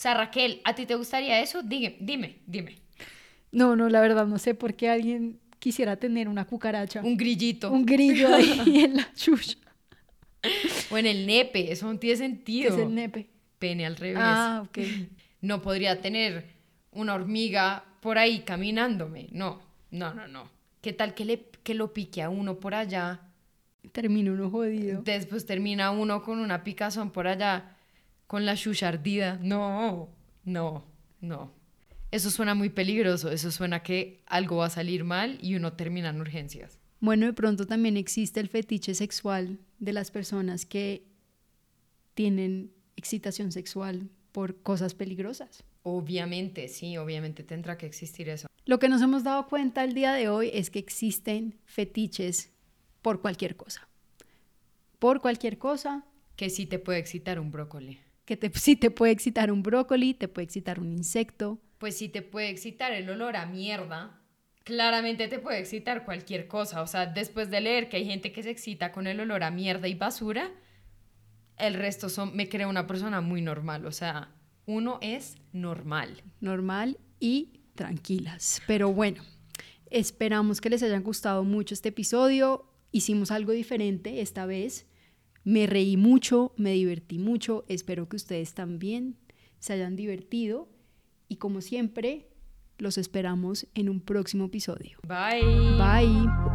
sea, 0.00 0.14
Raquel, 0.14 0.60
¿a 0.64 0.74
ti 0.74 0.86
te 0.86 0.94
gustaría 0.94 1.40
eso? 1.40 1.62
Dime, 1.62 1.96
dime, 2.00 2.38
dime. 2.46 2.78
No, 3.52 3.76
no, 3.76 3.88
la 3.88 4.00
verdad 4.00 4.26
no 4.26 4.38
sé 4.38 4.54
por 4.54 4.74
qué 4.74 4.88
alguien 4.88 5.38
quisiera 5.58 5.96
tener 5.96 6.28
una 6.28 6.46
cucaracha, 6.46 7.02
Un 7.02 7.16
grillito. 7.16 7.70
un 7.70 7.84
grillo 7.84 8.34
ahí 8.34 8.80
en 8.84 8.96
la 8.96 9.12
chucha, 9.14 9.56
O 10.90 10.96
en 10.98 11.06
el 11.06 11.26
nepe, 11.26 11.70
eso 11.70 11.92
no 11.92 11.98
tiene 11.98 12.16
sentido. 12.16 12.74
es 12.74 12.80
el 12.80 12.94
nepe. 12.94 13.26
Pene 13.58 13.84
al 13.84 13.96
revés. 13.96 14.22
Ah, 14.24 14.62
ok. 14.66 14.78
No 15.42 15.62
podría 15.62 16.02
tener 16.02 16.44
una 16.92 17.14
hormiga 17.14 17.82
por 18.00 18.18
ahí 18.18 18.40
caminándome. 18.40 19.28
No, 19.32 19.62
no, 19.90 20.12
no, 20.12 20.28
no. 20.28 20.50
¿Qué 20.82 20.92
tal 20.92 21.14
que, 21.14 21.24
le, 21.24 21.46
que 21.62 21.72
lo 21.72 21.94
pique 21.94 22.20
a 22.22 22.28
uno 22.28 22.60
por 22.60 22.74
allá? 22.74 23.20
Termino 23.92 24.34
uno 24.34 24.50
jodido. 24.50 25.00
Después 25.02 25.46
termina 25.46 25.92
uno 25.92 26.22
con 26.22 26.38
una 26.40 26.62
picazón 26.62 27.10
por 27.10 27.26
allá, 27.26 27.74
con 28.30 28.46
la 28.46 28.54
chucha 28.54 28.86
ardida. 28.86 29.40
No, 29.42 30.08
no, 30.44 30.84
no. 31.20 31.52
Eso 32.12 32.30
suena 32.30 32.54
muy 32.54 32.68
peligroso. 32.68 33.28
Eso 33.28 33.50
suena 33.50 33.82
que 33.82 34.22
algo 34.24 34.58
va 34.58 34.66
a 34.66 34.70
salir 34.70 35.02
mal 35.02 35.40
y 35.42 35.56
uno 35.56 35.72
termina 35.72 36.10
en 36.10 36.20
urgencias. 36.20 36.78
Bueno, 37.00 37.26
de 37.26 37.32
pronto 37.32 37.66
también 37.66 37.96
existe 37.96 38.38
el 38.38 38.48
fetiche 38.48 38.94
sexual 38.94 39.58
de 39.80 39.92
las 39.92 40.12
personas 40.12 40.64
que 40.64 41.08
tienen 42.14 42.70
excitación 42.94 43.50
sexual 43.50 44.08
por 44.30 44.62
cosas 44.62 44.94
peligrosas. 44.94 45.64
Obviamente, 45.82 46.68
sí, 46.68 46.96
obviamente 46.98 47.42
tendrá 47.42 47.76
que 47.76 47.86
existir 47.86 48.28
eso. 48.28 48.46
Lo 48.64 48.78
que 48.78 48.88
nos 48.88 49.02
hemos 49.02 49.24
dado 49.24 49.48
cuenta 49.48 49.82
el 49.82 49.92
día 49.92 50.12
de 50.12 50.28
hoy 50.28 50.52
es 50.54 50.70
que 50.70 50.78
existen 50.78 51.58
fetiches 51.64 52.52
por 53.02 53.22
cualquier 53.22 53.56
cosa. 53.56 53.88
Por 55.00 55.20
cualquier 55.20 55.58
cosa 55.58 56.04
Que 56.36 56.48
sí 56.48 56.66
te 56.66 56.78
puede 56.78 57.00
excitar 57.00 57.40
un 57.40 57.50
brócoli. 57.50 57.98
Que 58.30 58.36
te, 58.36 58.50
sí 58.58 58.76
te 58.76 58.92
puede 58.92 59.12
excitar 59.12 59.50
un 59.50 59.64
brócoli, 59.64 60.14
te 60.14 60.28
puede 60.28 60.44
excitar 60.44 60.78
un 60.78 60.92
insecto. 60.92 61.58
Pues 61.78 61.96
sí 61.96 62.08
te 62.08 62.22
puede 62.22 62.48
excitar 62.48 62.92
el 62.92 63.10
olor 63.10 63.36
a 63.36 63.46
mierda. 63.46 64.20
Claramente 64.62 65.26
te 65.26 65.40
puede 65.40 65.58
excitar 65.58 66.04
cualquier 66.04 66.46
cosa. 66.46 66.82
O 66.82 66.86
sea, 66.86 67.06
después 67.06 67.50
de 67.50 67.60
leer 67.60 67.88
que 67.88 67.96
hay 67.96 68.04
gente 68.04 68.30
que 68.30 68.44
se 68.44 68.50
excita 68.50 68.92
con 68.92 69.08
el 69.08 69.18
olor 69.18 69.42
a 69.42 69.50
mierda 69.50 69.88
y 69.88 69.94
basura, 69.94 70.52
el 71.56 71.74
resto 71.74 72.08
son, 72.08 72.36
me 72.36 72.48
creo 72.48 72.68
una 72.68 72.86
persona 72.86 73.20
muy 73.20 73.42
normal. 73.42 73.84
O 73.84 73.90
sea, 73.90 74.32
uno 74.64 74.98
es 75.02 75.36
normal. 75.52 76.22
normal 76.40 76.98
y 77.18 77.62
tranquilas. 77.74 78.62
Pero 78.68 78.92
bueno, 78.92 79.24
esperamos 79.90 80.60
que 80.60 80.70
les 80.70 80.84
haya 80.84 81.00
gustado 81.00 81.42
mucho 81.42 81.74
este 81.74 81.88
episodio. 81.88 82.70
Hicimos 82.92 83.32
algo 83.32 83.50
diferente 83.50 84.20
esta 84.20 84.46
vez. 84.46 84.86
Me 85.44 85.66
reí 85.66 85.96
mucho, 85.96 86.52
me 86.56 86.72
divertí 86.72 87.18
mucho. 87.18 87.64
Espero 87.68 88.08
que 88.08 88.16
ustedes 88.16 88.54
también 88.54 89.16
se 89.58 89.72
hayan 89.72 89.96
divertido. 89.96 90.68
Y 91.28 91.36
como 91.36 91.60
siempre, 91.60 92.28
los 92.78 92.98
esperamos 92.98 93.66
en 93.74 93.88
un 93.88 94.00
próximo 94.00 94.46
episodio. 94.46 94.98
Bye. 95.06 95.42
Bye. 95.78 96.49